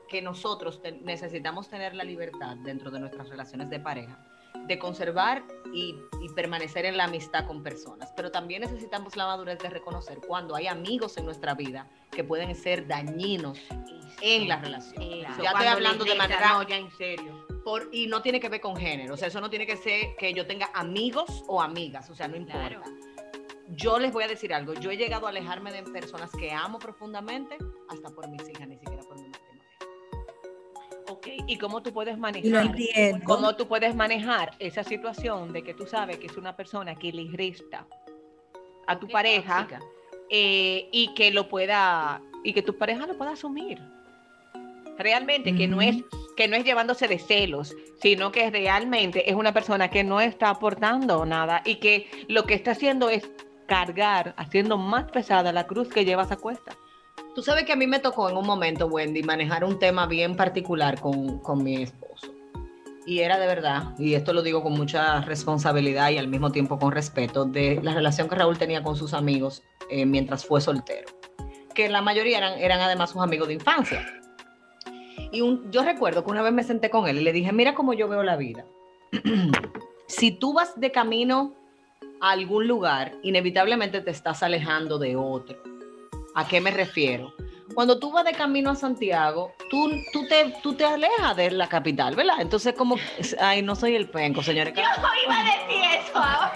que 0.08 0.22
nosotros 0.22 0.82
te- 0.82 0.92
necesitamos 0.92 1.68
tener 1.68 1.96
la 1.96 2.04
libertad 2.04 2.56
dentro 2.58 2.92
de 2.92 3.00
nuestras 3.00 3.28
relaciones 3.30 3.70
de 3.70 3.80
pareja 3.80 4.20
de 4.68 4.80
conservar 4.80 5.44
y, 5.74 5.96
y 6.22 6.30
permanecer 6.34 6.86
en 6.86 6.96
la 6.98 7.04
amistad 7.04 7.46
con 7.46 7.62
personas, 7.62 8.12
pero 8.16 8.32
también 8.32 8.62
necesitamos 8.62 9.16
la 9.16 9.26
madurez 9.28 9.60
de 9.60 9.70
reconocer 9.70 10.20
cuando 10.26 10.56
hay 10.56 10.66
amigos 10.68 11.18
en 11.18 11.26
nuestra 11.26 11.54
vida 11.56 11.88
que 12.10 12.24
pueden 12.24 12.56
ser 12.56 12.88
dañinos 12.88 13.60
en 14.22 14.48
la 14.48 14.58
relación. 14.58 15.04
Ya 15.04 15.30
estoy 15.52 15.68
hablando 15.68 16.04
de 16.06 16.16
manera 16.16 16.54
No, 16.54 16.64
ya 16.64 16.78
en 16.78 16.90
serio. 16.92 17.45
Por, 17.66 17.90
y 17.92 18.06
no 18.06 18.22
tiene 18.22 18.40
que 18.40 18.48
ver 18.48 18.62
con 18.62 18.78
género, 18.78 19.16
o 19.16 19.18
sea, 19.18 19.28
eso 19.28 19.42
no 19.42 19.50
tiene 19.50 19.66
que 19.66 19.76
ser 19.76 20.16
que 20.18 20.32
yo 20.36 20.46
tenga 20.46 20.70
amigos 20.76 21.44
o 21.48 21.60
amigas, 21.60 22.08
o 22.12 22.16
sea, 22.16 22.28
no 22.28 22.38
importa. 22.38 22.70
Claro. 22.70 22.84
Yo 23.70 23.98
les 23.98 24.14
voy 24.14 24.24
a 24.24 24.28
decir 24.28 24.54
algo, 24.54 24.76
yo 24.76 24.92
he 24.92 24.98
llegado 24.98 25.26
a 25.26 25.32
alejarme 25.32 25.72
de 25.72 25.82
personas 25.82 26.30
que 26.32 26.52
amo 26.52 26.78
profundamente, 26.78 27.58
hasta 27.90 28.12
por 28.12 28.30
mis 28.30 28.48
hijas, 28.48 28.68
ni 28.68 28.78
siquiera 28.78 29.02
por 29.02 29.20
mi 29.20 29.28
matrimonio. 29.30 29.64
Ok, 31.10 31.28
¿y 31.48 31.58
cómo 31.58 31.82
tú 31.82 31.92
puedes 31.92 32.20
manejar? 32.20 32.68
entiendo. 32.68 33.26
¿Cómo 33.26 33.56
tú 33.56 33.68
puedes 33.68 33.96
manejar 33.96 34.52
esa 34.60 34.84
situación 34.84 35.52
de 35.52 35.64
que 35.64 35.74
tú 35.74 35.88
sabes 35.88 36.20
que 36.20 36.28
es 36.28 36.38
una 36.38 36.56
persona 36.56 36.94
que 36.94 37.12
le 37.12 37.36
resta 37.36 37.88
a 38.86 39.00
tu 39.00 39.08
pareja 39.08 39.68
eh, 40.30 40.88
y 40.92 41.16
que 41.16 41.32
lo 41.32 41.50
pueda 41.50 42.22
y 42.44 42.54
que 42.54 42.62
tu 42.62 42.78
pareja 42.78 43.08
lo 43.08 43.18
pueda 43.18 43.32
asumir? 43.32 43.82
Realmente 44.98 45.56
que 45.56 45.68
no 45.68 45.82
es 45.82 46.04
que 46.36 46.48
no 46.48 46.56
es 46.56 46.66
llevándose 46.66 47.08
de 47.08 47.18
celos, 47.18 47.76
sino 48.02 48.32
que 48.32 48.50
realmente 48.50 49.30
es 49.30 49.36
una 49.36 49.54
persona 49.54 49.90
que 49.90 50.04
no 50.04 50.20
está 50.20 50.50
aportando 50.50 51.26
nada 51.26 51.62
y 51.66 51.76
que 51.76 52.10
lo 52.28 52.44
que 52.44 52.54
está 52.54 52.72
haciendo 52.72 53.10
es 53.10 53.30
cargar, 53.68 54.34
haciendo 54.38 54.78
más 54.78 55.10
pesada 55.12 55.52
la 55.54 55.66
cruz 55.66 55.88
que 55.88 56.06
llevas 56.06 56.32
a 56.32 56.38
cuesta. 56.38 56.76
Tú 57.34 57.42
sabes 57.42 57.64
que 57.64 57.74
a 57.74 57.76
mí 57.76 57.88
me 57.88 58.00
tocó 58.00 58.30
en 58.30 58.38
un 58.38 58.46
momento, 58.46 58.88
Wendy, 58.88 59.24
manejar 59.24 59.64
un 59.64 59.80
tema 59.80 60.08
bien 60.08 60.36
particular 60.36 61.00
con, 61.00 61.40
con 61.40 61.64
mi 61.64 61.82
esposo. 61.82 62.34
Y 63.06 63.20
era 63.20 63.38
de 63.38 63.46
verdad, 63.46 63.94
y 64.00 64.16
esto 64.16 64.34
lo 64.34 64.42
digo 64.42 64.64
con 64.64 64.74
mucha 64.74 65.22
responsabilidad 65.22 66.10
y 66.10 66.18
al 66.18 66.28
mismo 66.28 66.52
tiempo 66.52 66.80
con 66.80 66.92
respeto, 66.92 67.46
de 67.46 67.80
la 67.84 67.94
relación 67.94 68.28
que 68.28 68.36
Raúl 68.36 68.58
tenía 68.58 68.82
con 68.82 68.96
sus 68.96 69.14
amigos 69.14 69.64
eh, 69.90 70.06
mientras 70.06 70.46
fue 70.46 70.60
soltero. 70.60 71.08
Que 71.74 71.88
la 71.90 72.02
mayoría 72.02 72.40
eran, 72.40 72.54
eran 72.60 72.80
además 72.80 73.12
sus 73.12 73.22
amigos 73.22 73.48
de 73.48 73.56
infancia. 73.56 74.08
Y 75.36 75.42
un- 75.42 75.70
yo 75.70 75.84
recuerdo 75.84 76.24
que 76.24 76.32
una 76.32 76.42
vez 76.42 76.54
me 76.54 76.64
senté 76.64 76.90
con 76.90 77.10
él 77.10 77.18
y 77.18 77.24
le 77.24 77.34
dije, 77.34 77.52
mira 77.52 77.76
cómo 77.76 77.92
yo 77.94 78.08
veo 78.08 78.24
la 78.24 78.38
vida. 78.38 78.64
si 80.08 80.32
tú 80.32 80.54
vas 80.54 80.80
de 80.80 80.92
camino 80.94 81.54
a 82.22 82.32
algún 82.32 82.68
lugar, 82.70 83.12
inevitablemente 83.22 84.00
te 84.00 84.12
estás 84.12 84.44
alejando 84.44 84.98
de 84.98 85.18
otro. 85.18 85.58
¿A 86.36 86.48
qué 86.48 86.62
me 86.62 86.72
refiero? 86.72 87.34
Cuando 87.74 88.00
tú 88.00 88.12
vas 88.14 88.24
de 88.24 88.32
camino 88.32 88.70
a 88.70 88.76
Santiago, 88.76 89.52
tú, 89.70 89.92
tú, 90.14 90.26
te, 90.28 90.56
tú 90.64 90.74
te 90.74 90.86
alejas 90.86 91.36
de 91.36 91.52
la 91.52 91.68
capital, 91.68 92.16
¿verdad? 92.16 92.36
Entonces, 92.40 92.74
como, 92.74 92.96
ay, 93.42 93.62
no 93.62 93.76
soy 93.76 93.96
el 93.96 94.10
penco, 94.10 94.42
señores. 94.42 94.74
Yo 94.74 94.82
iba 94.82 95.38
a 95.38 95.44
decir 95.44 95.84
eso 96.02 96.18
ahora. 96.18 96.54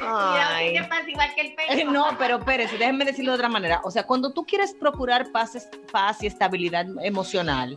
Ay. 0.00 0.43
Mira, 0.68 0.82
¿qué 0.82 0.88
pasa 0.88 1.10
igual 1.10 1.34
que 1.34 1.40
el 1.40 1.46
Eh, 1.48 1.56
pecho? 1.68 1.90
No, 1.90 2.06
pero 2.18 2.38
espérense, 2.38 2.78
déjenme 2.78 3.04
decirlo 3.04 3.32
de 3.32 3.36
otra 3.36 3.48
manera. 3.48 3.80
O 3.84 3.90
sea, 3.90 4.04
cuando 4.06 4.32
tú 4.32 4.44
quieres 4.44 4.74
procurar 4.74 5.30
paz, 5.32 5.68
paz 5.92 6.22
y 6.22 6.26
estabilidad 6.26 6.86
emocional, 7.02 7.76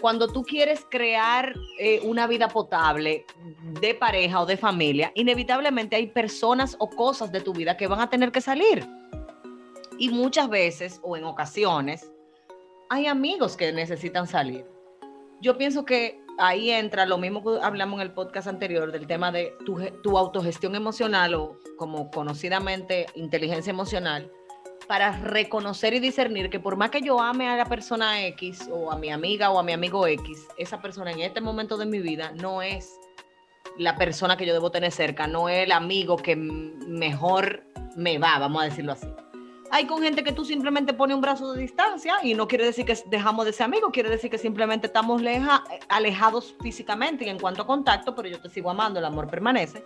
cuando 0.00 0.28
tú 0.28 0.42
quieres 0.42 0.86
crear 0.90 1.54
eh, 1.78 2.00
una 2.04 2.26
vida 2.26 2.48
potable 2.48 3.26
de 3.80 3.94
pareja 3.94 4.40
o 4.40 4.46
de 4.46 4.56
familia, 4.56 5.12
inevitablemente 5.14 5.96
hay 5.96 6.06
personas 6.06 6.74
o 6.78 6.88
cosas 6.88 7.30
de 7.32 7.40
tu 7.40 7.52
vida 7.52 7.76
que 7.76 7.86
van 7.86 8.00
a 8.00 8.08
tener 8.08 8.32
que 8.32 8.40
salir. 8.40 8.86
Y 9.98 10.08
muchas 10.08 10.48
veces, 10.48 11.00
o 11.02 11.16
en 11.18 11.24
ocasiones, 11.24 12.10
hay 12.88 13.06
amigos 13.06 13.56
que 13.56 13.72
necesitan 13.72 14.26
salir. 14.26 14.64
Yo 15.42 15.58
pienso 15.58 15.84
que 15.84 16.18
ahí 16.40 16.70
entra 16.70 17.06
lo 17.06 17.18
mismo 17.18 17.42
que 17.42 17.62
hablamos 17.62 18.00
en 18.00 18.06
el 18.08 18.12
podcast 18.12 18.48
anterior 18.48 18.90
del 18.90 19.06
tema 19.06 19.30
de 19.30 19.54
tu, 19.64 19.76
ge- 19.76 19.92
tu 20.02 20.18
autogestión 20.18 20.74
emocional 20.74 21.34
o 21.34 21.58
como 21.76 22.10
conocidamente 22.10 23.06
inteligencia 23.14 23.70
emocional 23.70 24.30
para 24.88 25.12
reconocer 25.20 25.94
y 25.94 26.00
discernir 26.00 26.50
que 26.50 26.58
por 26.58 26.76
más 26.76 26.90
que 26.90 27.00
yo 27.00 27.20
ame 27.20 27.48
a 27.48 27.56
la 27.56 27.66
persona 27.66 28.26
X 28.26 28.68
o 28.72 28.90
a 28.90 28.96
mi 28.96 29.10
amiga 29.10 29.50
o 29.50 29.58
a 29.58 29.62
mi 29.62 29.72
amigo 29.72 30.06
X, 30.06 30.48
esa 30.58 30.80
persona 30.82 31.12
en 31.12 31.20
este 31.20 31.40
momento 31.40 31.76
de 31.76 31.86
mi 31.86 32.00
vida 32.00 32.32
no 32.32 32.60
es 32.62 32.90
la 33.78 33.96
persona 33.96 34.36
que 34.36 34.46
yo 34.46 34.52
debo 34.52 34.70
tener 34.72 34.90
cerca, 34.90 35.28
no 35.28 35.48
es 35.48 35.64
el 35.64 35.72
amigo 35.72 36.16
que 36.16 36.34
mejor 36.34 37.62
me 37.94 38.18
va, 38.18 38.38
vamos 38.38 38.62
a 38.62 38.64
decirlo 38.64 38.92
así. 38.92 39.06
Hay 39.72 39.86
con 39.86 40.02
gente 40.02 40.24
que 40.24 40.32
tú 40.32 40.44
simplemente 40.44 40.92
pones 40.92 41.14
un 41.14 41.20
brazo 41.20 41.52
de 41.52 41.60
distancia 41.62 42.14
y 42.22 42.34
no 42.34 42.48
quiere 42.48 42.64
decir 42.64 42.84
que 42.84 42.96
dejamos 43.06 43.44
de 43.46 43.52
ser 43.52 43.64
amigos, 43.66 43.90
quiere 43.92 44.08
decir 44.10 44.28
que 44.30 44.38
simplemente 44.38 44.88
estamos 44.88 45.22
leja- 45.22 45.62
alejados 45.88 46.56
físicamente 46.60 47.24
y 47.24 47.28
en 47.28 47.38
cuanto 47.38 47.62
a 47.62 47.66
contacto, 47.66 48.14
pero 48.14 48.28
yo 48.28 48.40
te 48.40 48.48
sigo 48.48 48.68
amando, 48.70 48.98
el 48.98 49.04
amor 49.04 49.28
permanece. 49.28 49.84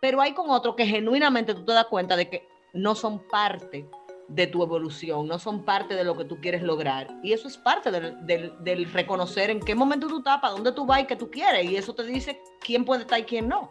Pero 0.00 0.20
hay 0.20 0.32
con 0.34 0.50
otros 0.50 0.74
que 0.76 0.86
genuinamente 0.86 1.54
tú 1.54 1.64
te 1.64 1.72
das 1.72 1.86
cuenta 1.86 2.16
de 2.16 2.28
que 2.28 2.46
no 2.74 2.94
son 2.94 3.26
parte 3.28 3.88
de 4.28 4.46
tu 4.46 4.62
evolución, 4.62 5.26
no 5.26 5.38
son 5.38 5.64
parte 5.64 5.94
de 5.94 6.04
lo 6.04 6.16
que 6.16 6.24
tú 6.26 6.38
quieres 6.40 6.62
lograr. 6.62 7.08
Y 7.22 7.32
eso 7.32 7.48
es 7.48 7.56
parte 7.56 7.90
del, 7.90 8.26
del- 8.26 8.52
del 8.62 8.92
reconocer 8.92 9.48
en 9.50 9.60
qué 9.60 9.74
momento 9.74 10.06
tú 10.06 10.18
estás, 10.18 10.38
para 10.40 10.52
dónde 10.52 10.72
tú 10.72 10.84
vas 10.84 11.00
y 11.00 11.06
qué 11.06 11.16
tú 11.16 11.30
quieres. 11.30 11.64
Y 11.70 11.76
eso 11.76 11.94
te 11.94 12.02
dice 12.04 12.40
quién 12.60 12.84
puede 12.84 13.02
estar 13.02 13.18
y 13.18 13.24
quién 13.24 13.48
no. 13.48 13.70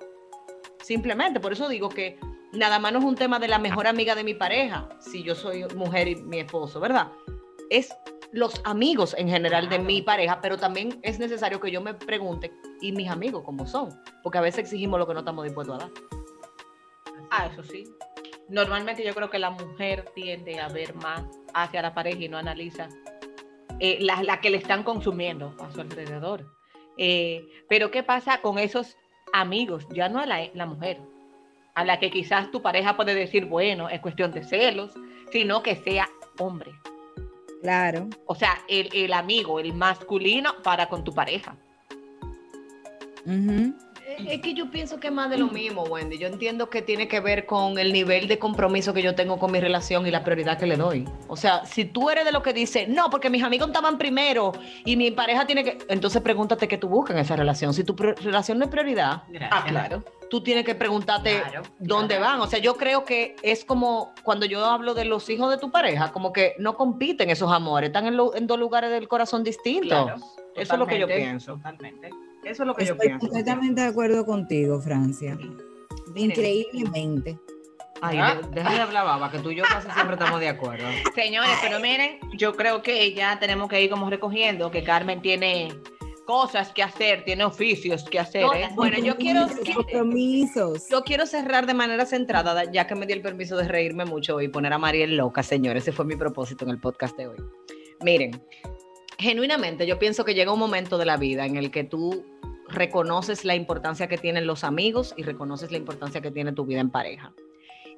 Simplemente, 0.81 1.39
por 1.39 1.53
eso 1.53 1.67
digo 1.69 1.89
que 1.89 2.19
nada 2.53 2.79
más 2.79 2.93
no 2.93 2.99
es 2.99 3.05
un 3.05 3.15
tema 3.15 3.39
de 3.39 3.47
la 3.47 3.59
mejor 3.59 3.87
amiga 3.87 4.15
de 4.15 4.23
mi 4.23 4.33
pareja, 4.33 4.89
si 4.99 5.23
yo 5.23 5.35
soy 5.35 5.65
mujer 5.75 6.07
y 6.07 6.15
mi 6.15 6.39
esposo, 6.39 6.79
¿verdad? 6.79 7.11
Es 7.69 7.95
los 8.31 8.61
amigos 8.63 9.15
en 9.17 9.29
general 9.29 9.69
de 9.69 9.79
mi 9.79 10.01
pareja, 10.01 10.39
pero 10.41 10.57
también 10.57 10.99
es 11.03 11.19
necesario 11.19 11.59
que 11.59 11.71
yo 11.71 11.81
me 11.81 11.93
pregunte, 11.93 12.51
¿y 12.81 12.91
mis 12.91 13.09
amigos 13.09 13.43
cómo 13.43 13.67
son? 13.67 13.89
Porque 14.23 14.37
a 14.37 14.41
veces 14.41 14.61
exigimos 14.61 14.99
lo 14.99 15.07
que 15.07 15.13
no 15.13 15.19
estamos 15.19 15.45
dispuestos 15.45 15.75
a 15.75 15.79
dar. 15.79 15.91
Ah, 17.29 17.49
eso 17.51 17.63
sí. 17.63 17.85
Normalmente 18.49 19.03
yo 19.03 19.13
creo 19.13 19.29
que 19.29 19.39
la 19.39 19.51
mujer 19.51 20.11
tiende 20.13 20.59
a 20.59 20.67
ver 20.67 20.95
más 20.95 21.23
hacia 21.53 21.81
la 21.81 21.93
pareja 21.93 22.19
y 22.19 22.29
no 22.29 22.37
analiza 22.37 22.89
eh, 23.79 23.97
la, 24.01 24.21
la 24.23 24.41
que 24.41 24.49
le 24.49 24.57
están 24.57 24.83
consumiendo 24.83 25.55
a 25.59 25.71
su 25.71 25.81
alrededor. 25.81 26.45
Eh, 26.97 27.47
pero 27.69 27.89
¿qué 27.89 28.03
pasa 28.03 28.41
con 28.41 28.59
esos 28.59 28.95
amigos? 29.31 29.87
Ya 29.91 30.09
no 30.09 30.19
a 30.19 30.25
la, 30.25 30.47
la 30.53 30.65
mujer, 30.65 31.01
a 31.75 31.83
la 31.85 31.99
que 31.99 32.11
quizás 32.11 32.51
tu 32.51 32.61
pareja 32.61 32.95
puede 32.95 33.15
decir, 33.15 33.45
bueno, 33.45 33.89
es 33.89 33.99
cuestión 33.99 34.31
de 34.31 34.43
celos, 34.43 34.91
sino 35.31 35.63
que 35.63 35.75
sea 35.75 36.07
hombre. 36.37 36.71
Claro. 37.61 38.09
O 38.25 38.35
sea, 38.35 38.59
el, 38.67 38.89
el 38.93 39.13
amigo, 39.13 39.59
el 39.59 39.73
masculino 39.73 40.51
para 40.63 40.87
con 40.87 41.03
tu 41.03 41.13
pareja. 41.13 41.55
Es 43.25 44.41
que 44.41 44.53
yo 44.53 44.69
pienso 44.69 44.99
que 44.99 45.07
es 45.07 45.13
más 45.13 45.29
de 45.29 45.37
lo 45.37 45.47
mismo, 45.47 45.83
Wendy. 45.83 46.17
Yo 46.17 46.27
entiendo 46.27 46.69
que 46.69 46.81
tiene 46.81 47.07
que 47.07 47.19
ver 47.19 47.45
con 47.45 47.79
el 47.79 47.91
nivel 47.93 48.27
de 48.27 48.37
compromiso 48.37 48.93
que 48.93 49.01
yo 49.01 49.15
tengo 49.15 49.39
con 49.39 49.51
mi 49.51 49.59
relación 49.59 50.05
y 50.05 50.11
la 50.11 50.23
prioridad 50.23 50.59
que 50.59 50.67
le 50.67 50.75
doy. 50.77 51.07
O 51.27 51.35
sea, 51.35 51.65
si 51.65 51.85
tú 51.85 52.09
eres 52.09 52.25
de 52.25 52.31
lo 52.31 52.43
que 52.43 52.53
dice, 52.53 52.85
no, 52.87 53.09
porque 53.09 53.29
mis 53.29 53.43
amigos 53.43 53.67
estaban 53.67 53.97
primero 53.97 54.51
y 54.85 54.97
mi 54.97 55.09
pareja 55.11 55.47
tiene 55.47 55.63
que. 55.63 55.77
Entonces 55.87 56.21
pregúntate 56.21 56.67
qué 56.67 56.77
tú 56.77 56.89
buscas 56.89 57.15
en 57.15 57.21
esa 57.21 57.35
relación. 57.35 57.73
Si 57.73 57.83
tu 57.83 57.95
relación 57.95 58.59
no 58.59 58.65
es 58.65 58.71
prioridad, 58.71 59.23
Ah, 59.49 59.65
claro. 59.67 60.03
Tú 60.33 60.41
tienes 60.41 60.65
que 60.65 60.73
preguntarte 60.73 61.41
Claro, 61.41 61.61
dónde 61.77 62.17
van. 62.17 62.41
O 62.41 62.47
sea, 62.47 62.57
yo 62.57 62.73
creo 62.75 63.05
que 63.05 63.35
es 63.43 63.63
como 63.63 64.15
cuando 64.23 64.47
yo 64.47 64.65
hablo 64.65 64.95
de 64.95 65.05
los 65.05 65.29
hijos 65.29 65.51
de 65.51 65.59
tu 65.59 65.69
pareja, 65.69 66.11
como 66.11 66.33
que 66.33 66.55
no 66.57 66.75
compiten 66.75 67.29
esos 67.29 67.51
amores, 67.51 67.89
están 67.89 68.07
en, 68.07 68.17
lo- 68.17 68.35
en 68.35 68.47
dos 68.47 68.57
lugares 68.57 68.89
del 68.89 69.07
corazón 69.07 69.43
distintos. 69.43 69.89
Claro, 69.89 70.15
Eso 70.55 70.73
es 70.73 70.79
lo 70.79 70.87
que 70.87 70.97
yo 70.97 71.05
pienso. 71.05 71.53
Totalmente. 71.57 72.09
Eso 72.43 72.63
es 72.63 72.67
lo 72.67 72.73
que 72.73 72.83
yo 72.83 72.93
Estoy 72.93 73.09
pienso. 73.09 73.27
completamente 73.27 73.81
de 73.81 73.87
acuerdo 73.89 74.25
contigo, 74.25 74.81
Francia. 74.81 75.37
Increíblemente. 76.15 77.37
Ay, 78.01 78.17
Ah. 78.19 78.41
de 78.51 78.61
hablar, 78.61 79.05
baba, 79.05 79.29
que 79.29 79.37
tú 79.37 79.51
y 79.51 79.55
yo 79.55 79.63
casi 79.63 79.89
siempre 79.91 80.15
estamos 80.15 80.39
de 80.39 80.49
acuerdo. 80.49 80.85
Señores, 81.13 81.51
pero 81.61 81.79
miren, 81.79 82.19
yo 82.35 82.55
creo 82.55 82.81
que 82.81 83.13
ya 83.13 83.37
tenemos 83.39 83.69
que 83.69 83.81
ir 83.83 83.89
como 83.91 84.09
recogiendo, 84.09 84.71
que 84.71 84.83
Carmen 84.83 85.21
tiene 85.21 85.69
cosas 86.25 86.71
que 86.71 86.83
hacer, 86.83 87.23
tiene 87.25 87.43
oficios 87.43 88.03
que 88.03 88.19
hacer. 88.19 88.45
¿eh? 88.55 88.69
Bueno, 88.75 88.97
yo 88.99 89.17
quiero, 89.17 89.47
Compromisos. 89.75 90.87
yo 90.89 91.03
quiero 91.03 91.25
cerrar 91.25 91.65
de 91.65 91.73
manera 91.73 92.05
centrada, 92.05 92.71
ya 92.71 92.87
que 92.87 92.95
me 92.95 93.05
di 93.05 93.13
el 93.13 93.21
permiso 93.21 93.57
de 93.57 93.67
reírme 93.67 94.05
mucho 94.05 94.41
y 94.41 94.47
poner 94.47 94.73
a 94.73 94.77
Mariel 94.77 95.17
loca, 95.17 95.43
señores. 95.43 95.83
Ese 95.83 95.91
fue 95.91 96.05
mi 96.05 96.15
propósito 96.15 96.65
en 96.65 96.71
el 96.71 96.79
podcast 96.79 97.17
de 97.17 97.27
hoy. 97.27 97.37
Miren, 98.01 98.41
genuinamente 99.17 99.85
yo 99.85 99.99
pienso 99.99 100.25
que 100.25 100.33
llega 100.33 100.51
un 100.51 100.59
momento 100.59 100.97
de 100.97 101.05
la 101.05 101.17
vida 101.17 101.45
en 101.45 101.57
el 101.57 101.71
que 101.71 101.83
tú 101.83 102.25
reconoces 102.67 103.45
la 103.45 103.55
importancia 103.55 104.07
que 104.07 104.17
tienen 104.17 104.47
los 104.47 104.63
amigos 104.63 105.13
y 105.17 105.23
reconoces 105.23 105.71
la 105.71 105.77
importancia 105.77 106.21
que 106.21 106.31
tiene 106.31 106.53
tu 106.53 106.65
vida 106.65 106.79
en 106.79 106.89
pareja. 106.89 107.33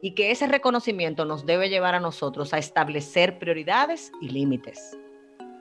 Y 0.02 0.14
que 0.14 0.32
ese 0.32 0.48
reconocimiento 0.48 1.26
nos 1.26 1.46
debe 1.46 1.70
llevar 1.70 1.96
a 1.96 2.00
nosotros 2.00 2.54
a 2.54 2.58
establecer 2.58 3.40
prioridades 3.40 4.12
y 4.22 4.30
límites. 4.30 4.98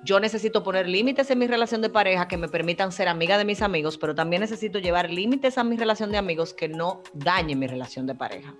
Yo 0.05 0.21
necesito 0.21 0.63
poner 0.63 0.87
límites 0.87 1.31
en 1.31 1.39
mi 1.39 1.47
relación 1.47 1.81
de 1.81 1.89
pareja 1.89 2.29
que 2.29 2.37
me 2.37 2.49
permitan 2.49 2.93
ser 2.93 3.09
amiga 3.09 3.39
de 3.39 3.47
mis 3.47 3.63
amigos, 3.63 3.97
pero 3.97 4.15
también 4.15 4.41
necesito 4.41 4.79
llevar 4.79 5.11
límites 5.11 5.57
a 5.57 5.65
mi 5.65 5.79
relación 5.79 6.13
de 6.13 6.19
amigos 6.19 6.53
que 6.53 6.69
no 6.69 7.03
dañen 7.15 7.59
mi 7.59 7.67
relación 7.67 8.07
de 8.07 8.15
pareja. 8.15 8.55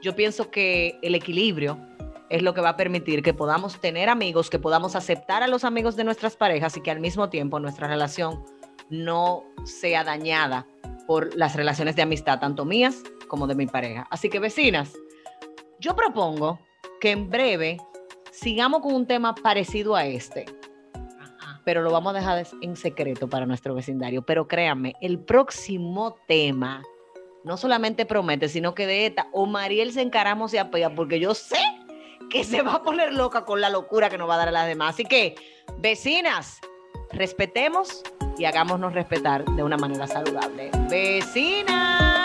Yo 0.00 0.16
pienso 0.16 0.50
que 0.50 0.98
el 1.02 1.14
equilibrio 1.14 1.78
es 2.30 2.42
lo 2.42 2.54
que 2.54 2.62
va 2.62 2.70
a 2.70 2.76
permitir 2.76 3.22
que 3.22 3.34
podamos 3.34 3.78
tener 3.82 4.08
amigos, 4.08 4.48
que 4.48 4.58
podamos 4.58 4.96
aceptar 4.96 5.42
a 5.42 5.46
los 5.46 5.62
amigos 5.64 5.94
de 5.94 6.04
nuestras 6.04 6.36
parejas 6.36 6.74
y 6.78 6.80
que 6.80 6.90
al 6.90 7.00
mismo 7.00 7.28
tiempo 7.28 7.60
nuestra 7.60 7.86
relación 7.86 8.42
no 8.88 9.44
sea 9.64 10.04
dañada 10.04 10.66
por 11.06 11.36
las 11.36 11.54
relaciones 11.54 11.96
de 11.96 12.02
amistad, 12.02 12.40
tanto 12.40 12.64
mías 12.64 13.02
como 13.28 13.46
de 13.46 13.54
mi 13.54 13.66
pareja. 13.66 14.06
Así 14.10 14.30
que 14.30 14.38
vecinas, 14.38 14.94
yo 15.80 15.94
propongo 15.94 16.58
que 16.98 17.10
en 17.10 17.28
breve 17.28 17.76
sigamos 18.30 18.80
con 18.80 18.94
un 18.94 19.06
tema 19.06 19.34
parecido 19.34 19.94
a 19.94 20.06
este, 20.06 20.46
pero 21.68 21.82
lo 21.82 21.90
vamos 21.90 22.14
a 22.14 22.18
dejar 22.18 22.46
en 22.62 22.76
secreto 22.76 23.28
para 23.28 23.44
nuestro 23.44 23.74
vecindario. 23.74 24.22
Pero 24.22 24.48
créanme, 24.48 24.94
el 25.02 25.18
próximo 25.18 26.16
tema 26.26 26.82
no 27.44 27.58
solamente 27.58 28.06
promete, 28.06 28.48
sino 28.48 28.74
que 28.74 28.86
de 28.86 29.04
esta 29.04 29.28
o 29.32 29.44
Mariel 29.44 29.92
se 29.92 30.00
encaramos 30.00 30.54
y 30.54 30.56
apea, 30.56 30.94
porque 30.94 31.20
yo 31.20 31.34
sé 31.34 31.58
que 32.30 32.42
se 32.42 32.62
va 32.62 32.76
a 32.76 32.82
poner 32.82 33.12
loca 33.12 33.44
con 33.44 33.60
la 33.60 33.68
locura 33.68 34.08
que 34.08 34.16
nos 34.16 34.30
va 34.30 34.36
a 34.36 34.38
dar 34.38 34.48
a 34.48 34.52
las 34.52 34.66
demás. 34.66 34.94
Así 34.94 35.04
que, 35.04 35.34
vecinas, 35.76 36.58
respetemos 37.12 38.02
y 38.38 38.46
hagámonos 38.46 38.94
respetar 38.94 39.44
de 39.44 39.62
una 39.62 39.76
manera 39.76 40.06
saludable. 40.06 40.70
Vecinas. 40.88 42.17